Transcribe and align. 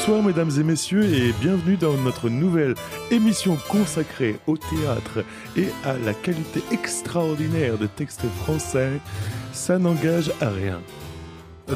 Bonsoir 0.00 0.22
mesdames 0.22 0.50
et 0.58 0.62
messieurs 0.62 1.04
et 1.04 1.34
bienvenue 1.42 1.76
dans 1.76 1.92
notre 1.92 2.30
nouvelle 2.30 2.74
émission 3.10 3.58
consacrée 3.68 4.38
au 4.46 4.56
théâtre 4.56 5.22
et 5.58 5.66
à 5.84 5.98
la 5.98 6.14
qualité 6.14 6.62
extraordinaire 6.72 7.76
de 7.76 7.86
textes 7.86 8.24
français. 8.42 8.92
Ça 9.52 9.78
n'engage 9.78 10.32
à 10.40 10.48
rien. 10.48 10.80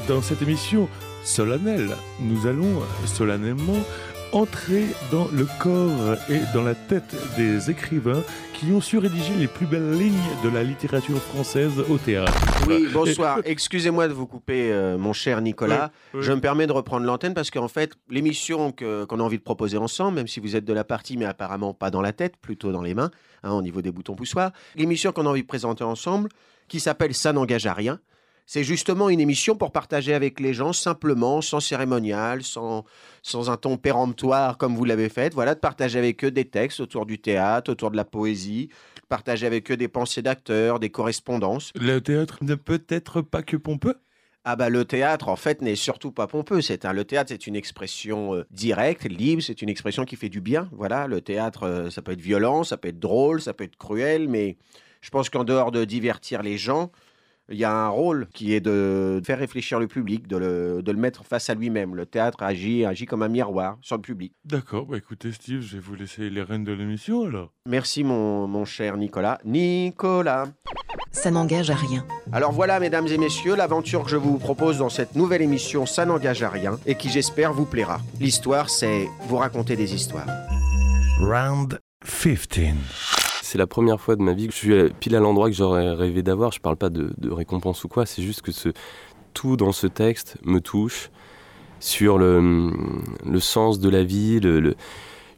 Dans 0.08 0.22
cette 0.22 0.40
émission 0.40 0.88
solennelle, 1.22 1.94
nous 2.18 2.46
allons 2.46 2.80
solennellement 3.04 3.84
entrer 4.34 4.86
dans 5.12 5.28
le 5.32 5.46
corps 5.60 6.16
et 6.28 6.40
dans 6.52 6.62
la 6.64 6.74
tête 6.74 7.14
des 7.36 7.70
écrivains 7.70 8.22
qui 8.52 8.66
ont 8.72 8.80
su 8.80 8.98
rédiger 8.98 9.32
les 9.34 9.46
plus 9.46 9.64
belles 9.66 9.92
lignes 9.92 10.12
de 10.42 10.48
la 10.48 10.64
littérature 10.64 11.18
française 11.22 11.72
au 11.88 11.98
théâtre. 11.98 12.32
Oui, 12.68 12.88
bonsoir. 12.92 13.38
Excusez-moi 13.44 14.08
de 14.08 14.12
vous 14.12 14.26
couper, 14.26 14.72
euh, 14.72 14.98
mon 14.98 15.12
cher 15.12 15.40
Nicolas. 15.40 15.92
Oui, 16.12 16.18
oui. 16.20 16.26
Je 16.26 16.32
me 16.32 16.40
permets 16.40 16.66
de 16.66 16.72
reprendre 16.72 17.06
l'antenne 17.06 17.32
parce 17.34 17.50
qu'en 17.52 17.68
fait, 17.68 17.92
l'émission 18.10 18.72
que- 18.72 19.04
qu'on 19.04 19.20
a 19.20 19.22
envie 19.22 19.38
de 19.38 19.42
proposer 19.42 19.76
ensemble, 19.76 20.16
même 20.16 20.26
si 20.28 20.40
vous 20.40 20.56
êtes 20.56 20.64
de 20.64 20.72
la 20.72 20.82
partie, 20.84 21.16
mais 21.16 21.26
apparemment 21.26 21.72
pas 21.72 21.90
dans 21.90 22.02
la 22.02 22.12
tête, 22.12 22.36
plutôt 22.36 22.72
dans 22.72 22.82
les 22.82 22.94
mains, 22.94 23.10
hein, 23.44 23.52
au 23.52 23.62
niveau 23.62 23.82
des 23.82 23.92
boutons 23.92 24.16
poussoirs, 24.16 24.50
l'émission 24.74 25.12
qu'on 25.12 25.26
a 25.26 25.30
envie 25.30 25.42
de 25.42 25.46
présenter 25.46 25.84
ensemble, 25.84 26.28
qui 26.66 26.80
s'appelle 26.80 27.14
Ça 27.14 27.32
n'engage 27.32 27.66
à 27.66 27.72
rien, 27.74 28.00
c'est 28.46 28.64
justement 28.64 29.08
une 29.08 29.20
émission 29.20 29.56
pour 29.56 29.72
partager 29.72 30.12
avec 30.12 30.38
les 30.38 30.52
gens 30.52 30.72
simplement, 30.72 31.40
sans 31.40 31.60
cérémonial, 31.60 32.42
sans, 32.42 32.84
sans 33.22 33.50
un 33.50 33.56
ton 33.56 33.76
péremptoire 33.76 34.58
comme 34.58 34.76
vous 34.76 34.84
l'avez 34.84 35.08
fait, 35.08 35.32
voilà, 35.32 35.54
de 35.54 35.60
partager 35.60 35.98
avec 35.98 36.24
eux 36.24 36.30
des 36.30 36.44
textes 36.44 36.80
autour 36.80 37.06
du 37.06 37.18
théâtre, 37.18 37.72
autour 37.72 37.90
de 37.90 37.96
la 37.96 38.04
poésie, 38.04 38.68
partager 39.08 39.46
avec 39.46 39.70
eux 39.70 39.76
des 39.76 39.88
pensées 39.88 40.22
d'acteurs, 40.22 40.78
des 40.78 40.90
correspondances. 40.90 41.70
Le 41.74 42.00
théâtre 42.00 42.38
ne 42.42 42.54
peut 42.54 42.84
être 42.88 43.22
pas 43.22 43.42
que 43.42 43.56
pompeux 43.56 43.96
Ah 44.44 44.56
bah 44.56 44.68
le 44.68 44.84
théâtre 44.84 45.28
en 45.28 45.36
fait 45.36 45.62
n'est 45.62 45.76
surtout 45.76 46.12
pas 46.12 46.26
pompeux. 46.26 46.60
C'est 46.60 46.84
un 46.84 46.92
le 46.92 47.04
théâtre 47.04 47.30
c'est 47.30 47.46
une 47.46 47.56
expression 47.56 48.34
euh, 48.34 48.44
directe, 48.50 49.04
libre. 49.04 49.42
C'est 49.42 49.62
une 49.62 49.70
expression 49.70 50.04
qui 50.04 50.16
fait 50.16 50.28
du 50.28 50.42
bien. 50.42 50.68
Voilà, 50.72 51.06
le 51.06 51.22
théâtre 51.22 51.62
euh, 51.62 51.90
ça 51.90 52.02
peut 52.02 52.12
être 52.12 52.20
violent, 52.20 52.62
ça 52.62 52.76
peut 52.76 52.88
être 52.88 53.00
drôle, 53.00 53.40
ça 53.40 53.54
peut 53.54 53.64
être 53.64 53.76
cruel, 53.76 54.28
mais 54.28 54.58
je 55.00 55.10
pense 55.10 55.30
qu'en 55.30 55.44
dehors 55.44 55.70
de 55.70 55.84
divertir 55.84 56.42
les 56.42 56.56
gens, 56.56 56.90
il 57.50 57.58
y 57.58 57.64
a 57.64 57.72
un 57.72 57.88
rôle 57.88 58.26
qui 58.32 58.54
est 58.54 58.60
de 58.60 59.20
faire 59.24 59.38
réfléchir 59.38 59.78
le 59.78 59.86
public, 59.86 60.26
de 60.26 60.36
le, 60.36 60.82
de 60.82 60.92
le 60.92 60.98
mettre 60.98 61.24
face 61.24 61.50
à 61.50 61.54
lui-même. 61.54 61.94
Le 61.94 62.06
théâtre 62.06 62.42
agit, 62.42 62.84
agit 62.84 63.06
comme 63.06 63.22
un 63.22 63.28
miroir 63.28 63.76
sur 63.82 63.96
le 63.96 64.02
public. 64.02 64.32
D'accord, 64.44 64.86
bah 64.86 64.96
écoutez 64.96 65.32
Steve, 65.32 65.60
je 65.60 65.76
vais 65.76 65.82
vous 65.82 65.94
laisser 65.94 66.30
les 66.30 66.42
rênes 66.42 66.64
de 66.64 66.72
l'émission 66.72 67.26
alors. 67.26 67.52
Merci 67.68 68.04
mon, 68.04 68.46
mon 68.46 68.64
cher 68.64 68.96
Nicolas. 68.96 69.38
Nicolas. 69.44 70.48
Ça 71.12 71.30
n'engage 71.30 71.70
à 71.70 71.76
rien. 71.76 72.04
Alors 72.32 72.52
voilà, 72.52 72.80
mesdames 72.80 73.06
et 73.06 73.18
messieurs, 73.18 73.54
l'aventure 73.54 74.04
que 74.04 74.10
je 74.10 74.16
vous 74.16 74.38
propose 74.38 74.78
dans 74.78 74.88
cette 74.88 75.14
nouvelle 75.14 75.42
émission, 75.42 75.86
ça 75.86 76.04
n'engage 76.04 76.42
à 76.42 76.48
rien, 76.48 76.78
et 76.86 76.96
qui 76.96 77.08
j'espère 77.08 77.52
vous 77.52 77.66
plaira. 77.66 78.00
L'histoire, 78.20 78.68
c'est 78.68 79.06
vous 79.28 79.36
raconter 79.36 79.76
des 79.76 79.94
histoires. 79.94 80.26
Round 81.20 81.78
15. 82.04 83.13
C'est 83.54 83.58
la 83.58 83.68
première 83.68 84.00
fois 84.00 84.16
de 84.16 84.22
ma 84.22 84.32
vie 84.32 84.48
que 84.48 84.52
je 84.52 84.58
suis 84.58 84.92
pile 84.98 85.14
à 85.14 85.20
l'endroit 85.20 85.48
que 85.48 85.54
j'aurais 85.54 85.92
rêvé 85.92 86.24
d'avoir. 86.24 86.50
Je 86.50 86.58
parle 86.58 86.74
pas 86.74 86.90
de, 86.90 87.12
récompense 87.30 87.84
ou 87.84 87.88
quoi, 87.88 88.04
c'est 88.04 88.20
juste 88.20 88.42
que 88.42 88.50
tout 89.32 89.56
dans 89.56 89.70
ce 89.70 89.86
texte 89.86 90.38
me 90.44 90.60
touche 90.60 91.12
sur 91.78 92.18
le, 92.18 92.72
sens 93.38 93.78
de 93.78 93.88
la 93.88 94.02
vie, 94.02 94.40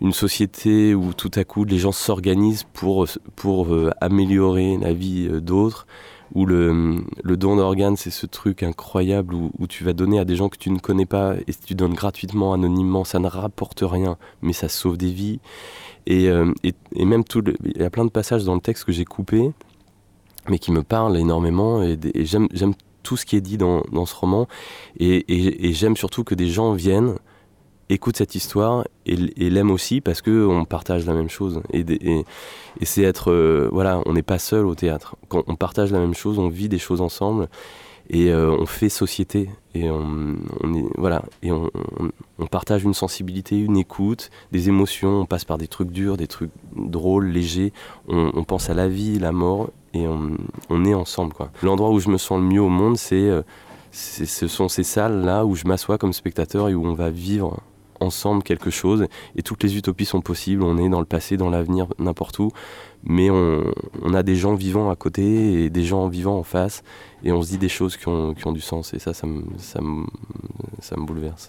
une 0.00 0.12
société 0.14 0.94
où 0.94 1.12
tout 1.12 1.30
à 1.34 1.44
coup 1.44 1.66
les 1.66 1.76
gens 1.76 1.92
s'organisent 1.92 2.64
pour, 2.72 3.06
pour 3.34 3.74
euh, 3.74 3.90
améliorer 4.00 4.78
la 4.78 4.94
vie 4.94 5.28
euh, 5.30 5.42
d'autres, 5.42 5.86
où 6.34 6.46
le, 6.46 7.04
don 7.24 7.56
d'organes 7.56 7.96
c'est 7.96 8.10
ce 8.10 8.26
truc 8.26 8.62
incroyable 8.62 9.34
où, 9.34 9.66
tu 9.68 9.84
vas 9.84 9.92
donner 9.92 10.18
à 10.18 10.24
des 10.24 10.36
gens 10.36 10.48
que 10.48 10.58
tu 10.58 10.70
ne 10.70 10.78
connais 10.78 11.06
pas 11.06 11.34
et 11.46 11.52
tu 11.54 11.74
donnes 11.74 11.94
gratuitement, 11.94 12.52
anonymement, 12.52 13.04
ça 13.04 13.18
ne 13.18 13.28
rapporte 13.28 13.82
rien, 13.82 14.16
mais 14.42 14.52
ça 14.52 14.68
sauve 14.68 14.96
des 14.96 15.12
vies. 15.12 15.40
Et, 16.06 16.28
euh, 16.28 16.52
même 16.94 17.24
tout, 17.24 17.42
il 17.64 17.80
y 17.80 17.84
a 17.84 17.90
plein 17.90 18.04
de 18.04 18.10
passages 18.10 18.44
dans 18.44 18.54
le 18.54 18.60
texte 18.60 18.84
que 18.84 18.92
j'ai 18.92 19.04
coupés, 19.04 19.50
mais 20.48 20.58
qui 20.58 20.72
me 20.72 20.82
parlent 20.82 21.16
énormément. 21.16 21.82
Et, 21.82 21.98
j'aime, 22.24 22.48
tout 23.02 23.16
ce 23.16 23.24
qui 23.26 23.36
est 23.36 23.40
dit 23.40 23.58
dans, 23.58 23.82
ce 24.06 24.14
roman. 24.14 24.48
Et 24.98 25.72
j'aime 25.72 25.96
surtout 25.96 26.24
que 26.24 26.34
des 26.34 26.48
gens 26.48 26.72
viennent, 26.72 27.16
écoutent 27.88 28.16
cette 28.16 28.34
histoire 28.34 28.84
et, 29.06 29.14
l- 29.14 29.32
et 29.36 29.48
l'aiment 29.50 29.70
aussi 29.70 30.00
parce 30.00 30.22
qu'on 30.22 30.64
partage 30.64 31.06
la 31.06 31.12
même 31.14 31.28
chose. 31.30 31.60
Et, 31.72 31.80
et, 31.90 32.24
c'est 32.84 33.02
être. 33.02 33.30
euh, 33.30 33.68
voilà, 33.72 34.00
on 34.06 34.12
n'est 34.14 34.22
pas 34.22 34.38
seul 34.38 34.66
au 34.66 34.74
théâtre. 34.74 35.16
Quand 35.28 35.44
on 35.46 35.56
partage 35.56 35.92
la 35.92 35.98
même 36.00 36.14
chose, 36.14 36.38
on 36.38 36.48
vit 36.48 36.68
des 36.68 36.78
choses 36.78 37.00
ensemble. 37.00 37.48
Et 38.08 38.30
euh, 38.30 38.56
on 38.56 38.66
fait 38.66 38.88
société 38.88 39.50
et 39.74 39.90
on, 39.90 40.36
on 40.62 40.88
voilà 40.96 41.24
et 41.42 41.50
on, 41.50 41.68
on- 41.98 42.10
on 42.38 42.46
partage 42.46 42.84
une 42.84 42.94
sensibilité, 42.94 43.58
une 43.58 43.76
écoute, 43.76 44.30
des 44.52 44.68
émotions. 44.68 45.20
On 45.22 45.26
passe 45.26 45.44
par 45.44 45.58
des 45.58 45.66
trucs 45.66 45.90
durs, 45.90 46.16
des 46.16 46.28
trucs 46.28 46.52
drôles, 46.76 47.26
légers. 47.26 47.72
On, 48.06 48.30
on 48.34 48.44
pense 48.44 48.70
à 48.70 48.74
la 48.74 48.86
vie, 48.86 49.18
la 49.18 49.32
mort 49.32 49.70
et 49.92 50.06
on, 50.06 50.36
on 50.70 50.84
est 50.84 50.94
ensemble 50.94 51.32
quoi. 51.32 51.50
L'endroit 51.64 51.90
où 51.90 51.98
je 51.98 52.08
me 52.08 52.16
sens 52.18 52.38
le 52.38 52.44
mieux 52.46 52.60
au 52.62 52.68
monde, 52.68 52.96
c'est 52.96 53.28
euh, 53.28 53.42
ce 53.90 54.46
sont 54.46 54.68
ces 54.68 54.84
salles 54.84 55.24
là 55.24 55.44
où 55.44 55.56
je 55.56 55.64
m'assois 55.66 55.98
comme 55.98 56.12
spectateur 56.12 56.68
et 56.68 56.74
où 56.76 56.86
on 56.86 56.94
va 56.94 57.10
vivre 57.10 57.58
ensemble 58.06 58.42
quelque 58.42 58.70
chose. 58.70 59.06
Et 59.36 59.42
toutes 59.42 59.62
les 59.62 59.76
utopies 59.76 60.04
sont 60.04 60.20
possibles. 60.20 60.62
On 60.62 60.78
est 60.78 60.88
dans 60.88 61.00
le 61.00 61.06
passé, 61.06 61.36
dans 61.36 61.50
l'avenir, 61.50 61.86
n'importe 61.98 62.38
où, 62.38 62.50
mais 63.04 63.30
on, 63.30 63.62
a 64.14 64.22
des 64.22 64.36
gens 64.36 64.54
vivants 64.54 64.90
à 64.90 64.96
côté 64.96 65.64
et 65.64 65.70
des 65.70 65.84
gens 65.84 66.08
vivants 66.08 66.38
en 66.38 66.42
face 66.42 66.82
et 67.24 67.32
on 67.32 67.42
se 67.42 67.48
dit 67.50 67.58
des 67.58 67.68
choses 67.68 67.96
qui 67.96 68.06
ont, 68.08 68.34
qui 68.34 68.46
ont 68.46 68.52
du 68.52 68.60
sens 68.60 68.92
et 68.94 68.98
ça, 68.98 69.12
ça 69.14 69.26
me, 69.26 69.42
ça 69.58 69.80
me, 69.80 70.04
ça 70.80 70.96
me 70.96 71.04
bouleverse. 71.04 71.48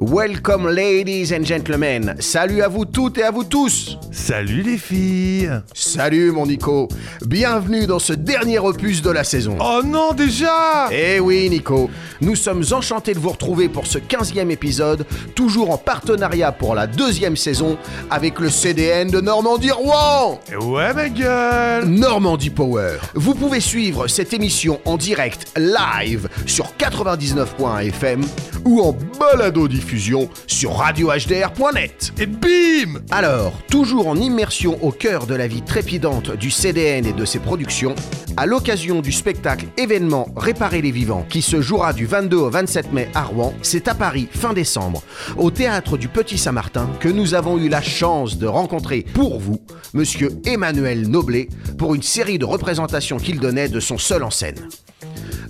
Welcome, 0.00 0.68
ladies 0.68 1.32
and 1.34 1.44
gentlemen. 1.44 2.16
Salut 2.18 2.62
à 2.62 2.68
vous 2.68 2.84
toutes 2.84 3.18
et 3.18 3.22
à 3.22 3.30
vous 3.30 3.44
tous. 3.44 3.98
Salut 4.10 4.62
les 4.62 4.78
filles 4.78 5.50
Salut, 5.74 6.32
mon 6.32 6.46
Nico. 6.46 6.88
Bienvenue 7.24 7.86
dans 7.86 7.98
ce 7.98 8.12
dernier 8.12 8.58
opus 8.58 9.00
de 9.02 9.10
la 9.10 9.24
saison. 9.24 9.56
Oh 9.60 9.82
non 9.84 10.12
déjà 10.12 10.88
Eh 10.90 11.20
oui, 11.20 11.48
Nico, 11.50 11.88
nous 12.20 12.34
sommes 12.34 12.64
enchantés 12.72 13.14
de 13.14 13.18
vous 13.18 13.30
retrouver 13.30 13.68
pour 13.68 13.86
ce 13.86 13.98
15e 13.98 14.50
épisode, 14.50 15.06
toujours 15.34 15.70
en 15.70 15.78
partenariat 15.78 16.52
pour 16.52 16.74
la 16.74 16.86
deuxième 16.86 17.36
saison 17.36 17.78
avec 18.10 18.40
le 18.40 18.50
CDN 18.50 19.10
de 19.10 19.20
Normandie-Rouen. 19.20 20.40
Ouais 20.62 20.92
ma 20.94 21.08
gueule 21.08 21.84
Normandie 21.86 22.50
Power. 22.50 22.96
Vous 23.14 23.34
pouvez 23.34 23.60
suivre 23.60 24.08
cette 24.08 24.32
émission 24.32 24.80
en 24.86 24.96
direct 24.96 25.52
live 25.56 26.28
sur 26.46 26.72
99.fm 26.78 28.24
ou 28.66 28.80
en 28.80 28.94
balado-diffusion 29.18 30.28
sur 30.46 30.74
radiohdr.net. 30.74 32.12
Et 32.18 32.26
bim 32.26 33.00
Alors, 33.10 33.62
toujours 33.70 34.08
en 34.08 34.16
immersion 34.16 34.78
au 34.84 34.90
cœur 34.90 35.26
de 35.26 35.34
la 35.34 35.46
vie 35.46 35.62
trépidante 35.62 36.36
du 36.36 36.50
CDN 36.50 37.06
et 37.06 37.12
de 37.12 37.24
ses 37.24 37.38
productions, 37.38 37.94
à 38.36 38.44
l'occasion 38.44 39.00
du 39.00 39.12
spectacle 39.12 39.66
événement 39.78 40.28
Réparer 40.36 40.82
les 40.82 40.90
vivants 40.90 41.24
qui 41.28 41.40
se 41.40 41.60
jouera 41.60 41.92
du 41.92 42.06
22 42.06 42.36
au 42.36 42.50
27 42.50 42.92
mai 42.92 43.08
à 43.14 43.22
Rouen, 43.22 43.54
c'est 43.62 43.88
à 43.88 43.94
Paris 43.94 44.28
fin 44.30 44.52
décembre, 44.52 45.02
au 45.36 45.50
théâtre 45.50 45.96
du 45.96 46.08
Petit 46.08 46.36
Saint-Martin, 46.36 46.90
que 47.00 47.08
nous 47.08 47.34
avons 47.34 47.58
eu 47.58 47.68
la 47.68 47.80
chance 47.80 48.36
de 48.36 48.46
rencontrer 48.46 49.06
pour 49.14 49.38
vous 49.38 49.60
monsieur 49.94 50.30
Emmanuel 50.44 51.08
Noblet 51.08 51.48
pour 51.78 51.94
une 51.94 52.02
série 52.02 52.38
de 52.38 52.44
représentations 52.44 53.16
qu'il 53.16 53.40
donnait 53.40 53.68
de 53.68 53.80
son 53.80 53.98
seul 53.98 54.22
en 54.22 54.30
scène. 54.30 54.68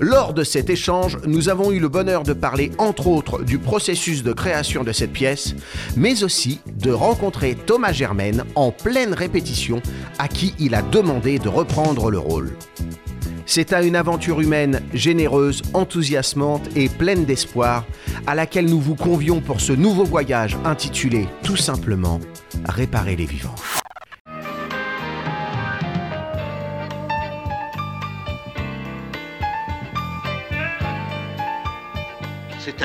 Lors 0.00 0.34
de 0.34 0.44
cet 0.44 0.68
échange, 0.68 1.18
nous 1.26 1.48
avons 1.48 1.72
eu 1.72 1.78
le 1.78 1.88
bonheur 1.88 2.22
de 2.22 2.32
parler 2.32 2.70
entre 2.78 3.06
autres 3.06 3.42
du 3.42 3.58
processus 3.58 4.22
de 4.22 4.32
création 4.32 4.84
de 4.84 4.92
cette 4.92 5.12
pièce, 5.12 5.54
mais 5.96 6.22
aussi 6.22 6.60
de 6.78 6.90
rencontrer 6.90 7.54
Thomas 7.54 7.92
Germaine 7.92 8.44
en 8.54 8.72
pleine 8.72 9.14
répétition 9.14 9.80
à 10.18 10.28
qui 10.28 10.54
il 10.58 10.74
a 10.74 10.82
demandé 10.82 11.38
de 11.38 11.48
reprendre 11.48 12.10
le 12.10 12.18
rôle. 12.18 12.52
C'est 13.46 13.72
à 13.72 13.82
une 13.82 13.96
aventure 13.96 14.40
humaine 14.40 14.82
généreuse, 14.92 15.62
enthousiasmante 15.72 16.68
et 16.74 16.88
pleine 16.88 17.24
d'espoir 17.24 17.84
à 18.26 18.34
laquelle 18.34 18.66
nous 18.66 18.80
vous 18.80 18.96
convions 18.96 19.40
pour 19.40 19.60
ce 19.60 19.72
nouveau 19.72 20.04
voyage 20.04 20.58
intitulé 20.64 21.28
tout 21.42 21.56
simplement 21.56 22.20
Réparer 22.68 23.16
les 23.16 23.26
vivants. 23.26 23.54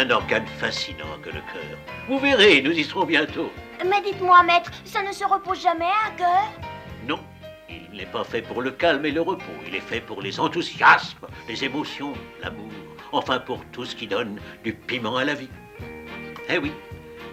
Un 0.01 0.09
organe 0.09 0.48
fascinant 0.59 1.19
que 1.21 1.30
le 1.30 1.42
cœur. 1.53 1.77
Vous 2.09 2.18
verrez, 2.18 2.62
nous 2.63 2.71
y 2.71 2.83
serons 2.83 3.06
bientôt. 3.06 3.51
Mais 3.86 4.01
dites-moi, 4.01 4.42
maître, 4.44 4.71
ça 4.83 5.03
ne 5.03 5.12
se 5.12 5.24
repose 5.24 5.62
jamais 5.62 5.86
un 5.86 6.12
cœur? 6.18 6.51
Non, 7.07 7.19
il 7.69 7.95
n'est 7.95 8.07
pas 8.07 8.24
fait 8.24 8.42
pour 8.42 8.63
le 8.63 8.71
calme 8.71 9.06
et 9.06 9.12
le 9.12 9.21
repos. 9.21 9.44
Il 9.68 9.75
est 9.75 9.80
fait 9.81 10.01
pour 10.01 10.24
les 10.24 10.39
enthousiasmes, 10.39 11.27
les 11.48 11.63
émotions, 11.63 12.13
l'amour. 12.42 12.71
Enfin, 13.12 13.39
pour 13.39 13.63
tout 13.71 13.86
ce 13.86 13.95
qui 13.95 14.07
donne 14.07 14.39
du 14.63 14.74
piment 14.74 15.18
à 15.18 15.25
la 15.25 15.36
vie. 15.36 15.50
Eh 16.50 16.57
oui, 16.57 16.71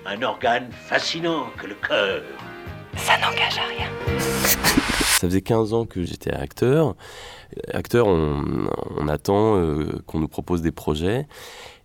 un 0.05 0.21
organe 0.23 0.71
fascinant 0.71 1.47
que 1.57 1.69
le 1.69 1.75
cœur. 1.75 2.23
Ça 2.97 3.17
n'engage 3.17 3.59
à 3.59 3.67
rien. 3.67 3.89
Ça 4.19 5.27
faisait 5.27 5.41
15 5.41 5.73
ans 5.73 5.87
que 5.87 6.05
j'étais 6.05 6.33
acteur. 6.33 6.95
Acteur, 7.73 8.07
on, 8.07 8.69
on 8.97 9.09
attend 9.09 9.57
euh, 9.57 10.03
qu'on 10.07 10.19
nous 10.19 10.29
propose 10.29 10.61
des 10.61 10.71
projets. 10.71 11.27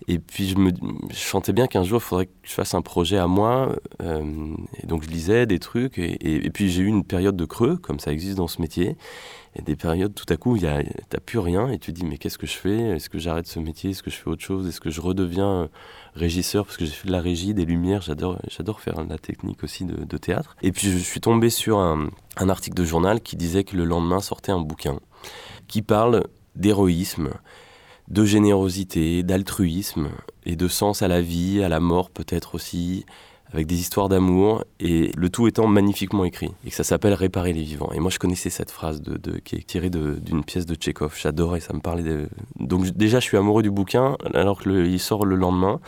Et 0.07 0.19
puis 0.19 0.47
je 0.47 0.57
me 0.57 0.71
je 1.09 1.15
sentais 1.15 1.53
bien 1.53 1.67
qu'un 1.67 1.83
jour, 1.83 1.99
il 1.99 2.03
faudrait 2.03 2.25
que 2.25 2.31
je 2.43 2.51
fasse 2.51 2.73
un 2.73 2.81
projet 2.81 3.17
à 3.17 3.27
moi. 3.27 3.75
euh, 4.01 4.53
donc 4.83 5.03
je 5.03 5.09
lisais 5.09 5.45
des 5.45 5.59
trucs. 5.59 5.97
Et, 5.97 6.49
puis 6.51 6.69
j'ai 6.69 6.83
eu 6.83 6.87
une 6.87 7.03
période 7.03 7.35
de 7.35 7.45
creux, 7.45 7.77
comme 7.77 7.99
ça 7.99 8.11
existe 8.11 8.37
dans 8.37 8.47
ce 8.47 8.61
métier. 8.61 8.97
Et 9.55 9.61
des 9.61 9.75
périodes, 9.75 10.15
tout 10.15 10.25
à 10.29 10.37
coup, 10.37 10.55
a- 10.55 10.83
t'as 11.09 11.19
plus 11.19 11.39
rien. 11.39 11.69
Et 11.69 11.77
tu 11.77 11.93
te 11.93 11.99
dis, 11.99 12.05
mais 12.05 12.17
qu'est-ce 12.17 12.37
que 12.37 12.47
je 12.47 12.57
fais? 12.57 12.95
Est-ce 12.95 13.09
que 13.09 13.19
j'arrête 13.19 13.47
ce 13.47 13.59
métier? 13.59 13.91
Est-ce 13.91 14.01
que 14.01 14.09
je 14.09 14.15
fais 14.15 14.29
autre 14.29 14.43
chose? 14.43 14.67
Est-ce 14.67 14.81
que 14.81 14.89
je 14.89 14.99
redeviens 14.99 15.63
euh, 15.63 15.67
régisseur? 16.15 16.65
Parce 16.65 16.77
que 16.77 16.85
j'ai 16.85 16.91
fait 16.91 17.07
de 17.07 17.13
la 17.13 17.21
régie, 17.21 17.53
des 17.53 17.65
lumières. 17.65 18.01
J'adore, 18.01 18.39
j'adore 18.49 18.81
faire 18.81 19.03
de 19.03 19.09
la 19.09 19.19
technique 19.19 19.63
aussi 19.63 19.85
de, 19.85 20.17
théâtre. 20.17 20.55
Et 20.63 20.71
puis 20.71 20.89
je 20.89 20.97
suis 20.97 21.21
tombé 21.21 21.49
sur 21.49 21.79
un 21.79 22.09
article 22.37 22.75
de 22.75 22.85
journal 22.85 23.21
qui 23.21 23.35
disait 23.35 23.63
que 23.63 23.75
le 23.75 23.83
lendemain 23.83 24.19
sortait 24.19 24.51
un 24.51 24.59
bouquin 24.59 24.99
qui 25.67 25.81
parle 25.81 26.23
d'héroïsme, 26.55 27.29
de 28.09 28.25
générosité, 28.25 29.23
d'altruisme 29.23 30.09
et 30.45 30.55
de 30.55 30.67
sens 30.67 31.01
à 31.01 31.07
la 31.07 31.21
vie, 31.21 31.63
à 31.63 31.69
la 31.69 31.79
mort 31.79 32.09
peut-être 32.09 32.55
aussi, 32.55 33.05
avec 33.53 33.67
des 33.67 33.79
histoires 33.79 34.09
d'amour, 34.09 34.63
et 34.79 35.11
le 35.15 35.29
tout 35.29 35.47
étant 35.47 35.67
magnifiquement 35.67 36.25
écrit, 36.25 36.51
et 36.65 36.69
que 36.69 36.75
ça 36.75 36.83
s'appelle 36.83 37.13
Réparer 37.13 37.53
les 37.53 37.61
vivants. 37.61 37.91
Et 37.93 37.99
moi 37.99 38.09
je 38.09 38.17
connaissais 38.17 38.49
cette 38.49 38.71
phrase 38.71 39.01
de, 39.01 39.37
qui 39.37 39.55
est 39.55 39.67
tirée 39.67 39.91
d'une 39.91 40.43
pièce 40.43 40.65
de 40.65 40.73
Tchekhov, 40.73 41.15
j'adorais, 41.21 41.59
ça 41.59 41.73
me 41.73 41.79
parlait 41.79 42.03
de... 42.03 42.29
Donc 42.59 42.85
déjà 42.87 43.19
je 43.19 43.25
suis 43.25 43.37
amoureux 43.37 43.61
du 43.61 43.71
bouquin, 43.71 44.17
alors 44.33 44.61
qu'il 44.61 44.99
sort 44.99 45.25
le 45.25 45.35
lendemain, 45.35 45.79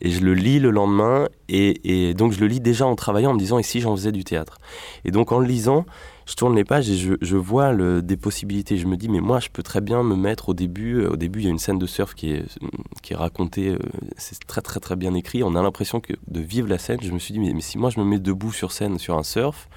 et 0.00 0.10
je 0.10 0.20
le 0.20 0.34
lis 0.34 0.58
le 0.58 0.70
lendemain, 0.70 1.28
et, 1.48 2.14
donc 2.14 2.32
je 2.32 2.40
le 2.40 2.46
lis 2.46 2.60
déjà 2.60 2.86
en 2.86 2.94
travaillant, 2.94 3.30
en 3.30 3.34
me 3.34 3.38
disant, 3.38 3.58
et 3.58 3.62
si 3.62 3.80
j'en 3.80 3.96
faisais 3.96 4.12
du 4.12 4.24
théâtre? 4.24 4.58
Et 5.04 5.10
donc 5.10 5.32
en 5.32 5.38
le 5.38 5.46
lisant, 5.46 5.86
je 6.26 6.34
tourne 6.34 6.54
les 6.54 6.64
pages 6.64 6.90
et 6.90 6.96
je, 6.96 7.36
vois 7.36 7.74
des 8.02 8.16
possibilités. 8.18 8.76
Je 8.76 8.86
me 8.86 8.96
dis, 8.96 9.08
mais 9.08 9.20
moi, 9.20 9.40
je 9.40 9.48
peux 9.48 9.62
très 9.62 9.80
bien 9.80 10.02
me 10.02 10.14
mettre 10.14 10.50
au 10.50 10.54
début. 10.54 10.96
euh, 10.96 11.12
Au 11.12 11.16
début, 11.16 11.40
il 11.40 11.44
y 11.46 11.48
a 11.48 11.50
une 11.50 11.58
scène 11.58 11.78
de 11.78 11.86
surf 11.86 12.14
qui 12.14 12.32
est, 12.32 13.14
racontée, 13.14 13.70
euh, 13.70 13.78
c'est 14.18 14.38
très 14.46 14.60
très 14.60 14.78
très 14.78 14.94
bien 14.94 15.14
écrit. 15.14 15.42
On 15.42 15.54
a 15.54 15.62
l'impression 15.62 16.02
de 16.26 16.40
vivre 16.40 16.68
la 16.68 16.76
scène. 16.76 16.98
Je 17.02 17.12
me 17.12 17.18
suis 17.18 17.32
dit, 17.32 17.40
mais, 17.40 17.58
si 17.60 17.78
moi 17.78 17.88
je 17.88 17.98
me 17.98 18.04
mets 18.04 18.18
debout 18.18 18.52
sur 18.52 18.72
scène 18.72 18.98
sur 18.98 19.16
un 19.16 19.22
surf 19.22 19.68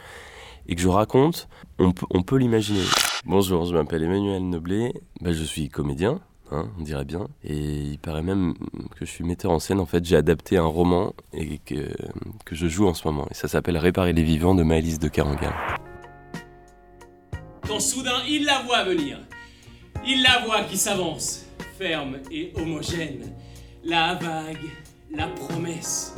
et 0.67 0.75
que 0.75 0.81
je 0.81 0.89
raconte, 0.89 1.47
on 1.79 2.21
peut 2.21 2.35
l'imaginer. 2.35 2.83
Bonjour, 3.25 3.65
je 3.65 3.74
m'appelle 3.74 4.03
Emmanuel 4.03 4.50
Noblet. 4.50 4.94
Ben, 5.21 5.31
je 5.31 5.44
suis 5.44 5.69
comédien. 5.69 6.19
Hein, 6.51 6.69
on 6.80 6.83
dirait 6.83 7.06
bien. 7.06 7.27
Et 7.44 7.56
il 7.56 8.00
paraît 8.00 8.21
même 8.21 8.53
que 8.98 9.06
je 9.06 9.12
suis 9.12 9.24
metteur 9.24 9.51
en 9.51 9.59
scène. 9.59 9.80
En 9.80 9.86
fait, 9.86 10.03
j'ai 10.06 10.15
adapté 10.15 10.57
un 10.57 10.65
roman 10.65 11.13
et 11.33 11.59
que, 11.59 11.89
je 12.51 12.68
joue 12.68 12.88
en 12.88 12.94
ce 12.94 13.07
moment. 13.07 13.27
Et 13.31 13.33
ça 13.33 13.48
s'appelle 13.48 13.77
Réparer 13.77 14.13
les 14.13 14.24
vivants 14.24 14.56
de 14.56 14.63
Maëlys 14.63 15.00
de 15.00 15.07
Carangal. 15.07 15.53
quand 17.68 17.80
soudain 17.80 18.21
il 18.27 18.45
la 18.45 18.59
voit 18.59 18.83
venir. 18.83 19.19
Il 20.06 20.24
la 20.24 20.39
voit 20.45 20.63
qui 20.63 20.77
s'avance, 20.77 21.45
ferme 21.77 22.18
et 22.31 22.51
homogène. 22.56 23.33
La 23.83 24.15
vague, 24.15 24.69
la 25.12 25.27
promesse. 25.27 26.13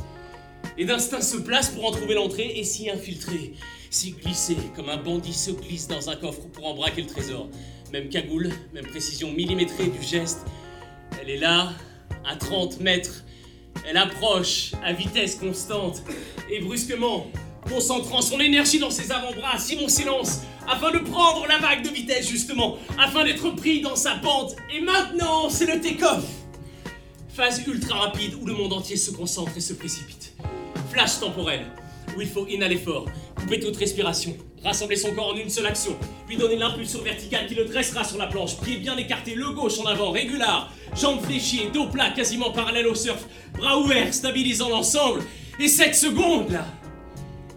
Et 0.78 0.86
d'instinct 0.86 1.22
se 1.22 1.38
place 1.38 1.70
pour 1.70 1.86
en 1.86 1.92
trouver 1.92 2.16
l'entrée 2.16 2.54
et 2.56 2.64
s'y 2.64 2.90
infiltrer, 2.90 3.54
s'y 3.90 4.12
glisser 4.12 4.58
comme 4.76 4.90
un 4.90 4.98
bandit 4.98 5.34
se 5.34 5.52
glisse 5.52 5.88
dans 5.88 6.10
un 6.10 6.16
coffre 6.16 6.48
pour 6.54 6.68
en 6.68 6.74
braquer 6.74 7.02
le 7.02 7.08
trésor. 7.08 7.50
Même 7.94 8.10
cagoule, 8.10 8.50
même 8.74 8.88
précision 8.88 9.32
millimétrée 9.32 9.86
du 9.86 10.02
geste. 10.02 10.40
Elle 11.22 11.30
est 11.30 11.38
là, 11.38 11.74
à 12.28 12.36
30 12.36 12.80
mètres. 12.80 13.24
Elle 13.88 13.98
approche 13.98 14.72
à 14.84 14.94
vitesse 14.94 15.36
constante 15.36 16.02
et 16.50 16.60
brusquement, 16.60 17.28
concentrant 17.70 18.24
son 18.24 18.40
énergie 18.40 18.80
dans 18.80 18.90
ses 18.90 19.12
avant-bras, 19.12 19.60
Simon 19.60 19.88
s'élance 19.88 20.40
afin 20.68 20.90
de 20.90 20.98
prendre 20.98 21.46
la 21.46 21.60
vague 21.60 21.84
de 21.84 21.90
vitesse 21.90 22.28
justement, 22.28 22.80
afin 22.98 23.26
d'être 23.26 23.52
pris 23.52 23.82
dans 23.82 23.96
sa 23.96 24.16
pente. 24.16 24.56
Et 24.76 24.82
maintenant, 24.82 25.52
c'est 25.52 25.68
le 25.68 25.80
take-off. 25.80 26.26
Phase 27.32 27.62
ultra 27.68 28.00
rapide 28.00 28.34
où 28.42 28.48
le 28.48 28.54
monde 28.54 28.74
entier 28.74 28.98
se 28.98 29.12
concentre 29.12 29.52
et 29.56 29.62
se 29.62 29.74
précipite. 29.74 30.34
Flash 30.92 31.20
temporel, 31.20 31.68
où 32.18 32.22
il 32.22 32.28
faut 32.28 32.48
inhaler 32.48 32.78
fort, 32.78 33.06
couper 33.36 33.60
toute 33.60 33.78
respiration, 33.78 34.36
rassembler 34.64 34.96
son 34.96 35.14
corps 35.14 35.34
en 35.34 35.36
une 35.36 35.50
seule 35.50 35.68
action, 35.68 35.96
lui 36.28 36.38
donner 36.38 36.56
l'impulsion 36.56 37.02
verticale 37.02 37.48
qui 37.48 37.56
le 37.56 37.66
dressera 37.66 38.04
sur 38.04 38.18
la 38.18 38.28
planche, 38.28 38.58
pied 38.60 38.78
bien 38.78 38.98
écarté, 38.98 39.36
le 39.36 39.50
gauche 39.52 39.80
en 39.80 39.86
avant, 39.86 40.12
régular, 40.12 40.72
jambes 40.96 41.22
fléchies, 41.22 41.70
dos 41.74 41.88
plat 41.88 42.12
quasiment 42.12 42.52
parallèle 42.52 42.88
au 42.88 42.96
surf, 42.96 43.26
bras 43.58 43.78
ouverts, 43.80 44.14
stabilisant 44.14 44.70
l'ensemble. 44.70 45.24
Et 45.60 45.68
cette 45.68 45.96
seconde 45.96 46.52
là 46.52 46.66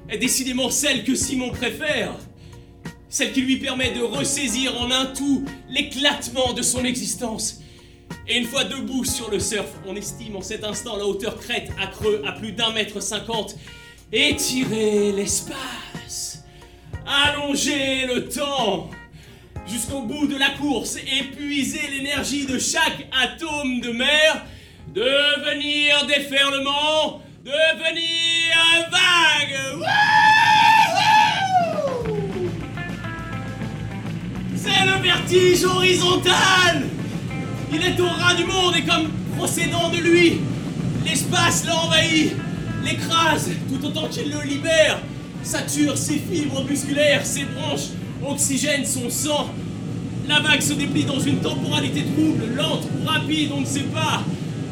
est 0.09 0.19
décidément 0.19 0.71
celle 0.71 1.05
que 1.05 1.15
Simon 1.15 1.51
préfère. 1.51 2.13
Celle 3.09 3.33
qui 3.33 3.41
lui 3.41 3.57
permet 3.57 3.93
de 3.93 4.03
ressaisir 4.03 4.79
en 4.81 4.91
un 4.91 5.07
tout 5.07 5.45
l'éclatement 5.71 6.53
de 6.53 6.63
son 6.63 6.85
existence. 6.85 7.61
Et 8.29 8.37
une 8.37 8.45
fois 8.45 8.65
debout 8.65 9.05
sur 9.05 9.31
le 9.31 9.39
surf, 9.39 9.69
on 9.87 9.97
estime 9.97 10.37
en 10.37 10.43
cet 10.43 10.65
instant 10.65 10.97
la 10.97 11.07
hauteur 11.07 11.39
crête 11.39 11.71
à 11.81 11.87
creux 11.87 12.23
à 12.27 12.33
plus 12.33 12.53
d'un 12.53 12.73
mètre 12.73 13.01
cinquante. 13.01 13.57
Étirer 14.13 15.13
l'espace. 15.13 15.86
Allonger 17.07 18.07
le 18.07 18.29
temps. 18.29 18.91
Jusqu'au 19.67 20.03
bout 20.03 20.27
de 20.27 20.37
la 20.37 20.51
course, 20.51 20.97
épuiser 20.97 21.81
l'énergie 21.91 22.47
de 22.47 22.59
chaque 22.59 23.07
atome 23.13 23.81
de 23.81 23.93
mer. 23.93 24.45
Devenir 24.95 26.07
déferlement. 26.07 27.23
Devenir 27.45 28.57
vague. 28.91 29.83
C'est 34.57 34.85
le 34.85 35.03
vertige 35.03 35.65
horizontal 35.65 36.87
Il 37.73 37.83
est 37.85 38.01
au 38.01 38.09
ras 38.09 38.35
du 38.35 38.45
monde 38.45 38.75
et 38.77 38.83
comme 38.83 39.11
procédant 39.37 39.91
de 39.91 39.99
lui, 39.99 40.41
l'espace 41.05 41.65
l'envahit, 41.67 42.33
l'écrase 42.85 43.51
tout 43.69 43.87
autant 43.87 44.09
qu'il 44.09 44.31
le 44.31 44.43
libère, 44.43 44.99
sature 45.47 45.97
ses 45.97 46.19
fibres 46.19 46.65
musculaires, 46.69 47.25
ses 47.25 47.45
bronches, 47.45 47.91
oxygène 48.29 48.85
son 48.85 49.09
sang. 49.09 49.49
La 50.29 50.41
vague 50.41 50.61
se 50.61 50.73
déplie 50.73 51.05
dans 51.05 51.21
une 51.21 51.39
temporalité 51.39 52.03
trouble, 52.03 52.55
lente 52.57 52.83
ou 52.85 53.07
rapide, 53.07 53.53
on 53.55 53.61
ne 53.61 53.67
sait 53.67 53.81
pas. 53.95 54.25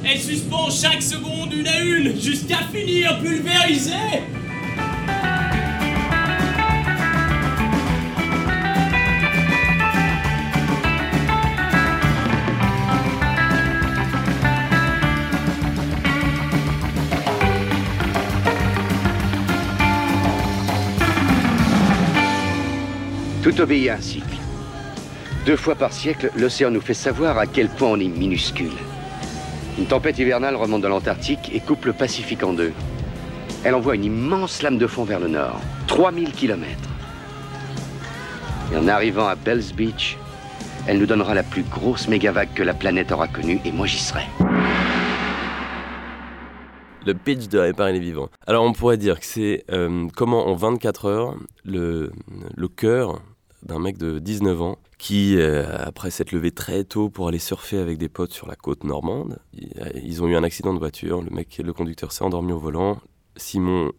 Elle 0.04 0.18
suspend 0.18 0.68
chaque 0.70 1.00
seconde 1.00 1.52
une 1.54 1.68
à 1.68 1.80
une 1.80 2.20
jusqu'à 2.20 2.58
finir 2.72 3.18
pulvérisée. 3.20 4.22
Obéit 23.60 23.88
à 23.88 23.94
un 23.94 24.00
cycle. 24.00 24.36
Deux 25.46 25.56
fois 25.56 25.76
par 25.76 25.92
siècle, 25.92 26.30
l'océan 26.36 26.70
nous 26.70 26.80
fait 26.80 26.94
savoir 26.94 27.38
à 27.38 27.46
quel 27.46 27.68
point 27.68 27.88
on 27.88 28.00
est 28.00 28.08
minuscule. 28.08 28.72
Une 29.78 29.86
tempête 29.86 30.18
hivernale 30.18 30.56
remonte 30.56 30.82
de 30.82 30.88
l'Antarctique 30.88 31.50
et 31.54 31.60
coupe 31.60 31.84
le 31.84 31.92
Pacifique 31.92 32.42
en 32.42 32.52
deux. 32.52 32.72
Elle 33.62 33.74
envoie 33.74 33.94
une 33.94 34.04
immense 34.04 34.62
lame 34.62 34.78
de 34.78 34.86
fond 34.86 35.04
vers 35.04 35.20
le 35.20 35.28
nord, 35.28 35.60
3000 35.86 36.32
km. 36.32 36.66
Et 38.72 38.76
en 38.76 38.88
arrivant 38.88 39.28
à 39.28 39.36
Bells 39.36 39.72
Beach, 39.76 40.16
elle 40.88 40.98
nous 40.98 41.06
donnera 41.06 41.34
la 41.34 41.44
plus 41.44 41.62
grosse 41.62 42.08
méga-vague 42.08 42.54
que 42.54 42.62
la 42.62 42.74
planète 42.74 43.12
aura 43.12 43.28
connue, 43.28 43.60
et 43.64 43.70
moi 43.72 43.86
j'y 43.86 43.98
serai. 43.98 44.24
Le 47.06 47.14
pitch 47.14 47.48
de 47.48 47.58
réparer 47.58 47.92
les 47.92 48.00
vivants. 48.00 48.30
Alors 48.46 48.64
on 48.64 48.72
pourrait 48.72 48.96
dire 48.96 49.20
que 49.20 49.26
c'est 49.26 49.64
euh, 49.70 50.08
comment 50.16 50.48
en 50.48 50.54
24 50.54 51.04
heures 51.04 51.34
le, 51.64 52.10
le 52.56 52.68
cœur 52.68 53.20
d'un 53.64 53.78
mec 53.78 53.98
de 53.98 54.18
19 54.18 54.60
ans 54.62 54.78
qui, 54.98 55.36
euh, 55.36 55.66
après 55.78 56.10
s'être 56.10 56.32
levé 56.32 56.50
très 56.52 56.84
tôt 56.84 57.10
pour 57.10 57.28
aller 57.28 57.38
surfer 57.38 57.78
avec 57.78 57.98
des 57.98 58.08
potes 58.08 58.32
sur 58.32 58.46
la 58.46 58.56
côte 58.56 58.84
normande, 58.84 59.38
il- 59.52 59.72
ils 60.02 60.22
ont 60.22 60.28
eu 60.28 60.36
un 60.36 60.44
accident 60.44 60.72
de 60.74 60.78
voiture, 60.78 61.22
le 61.22 61.30
mec, 61.30 61.58
le 61.64 61.72
conducteur 61.72 62.12
s'est 62.12 62.24
endormi 62.24 62.52
au 62.52 62.58
volant, 62.58 63.00
Simon 63.36 63.92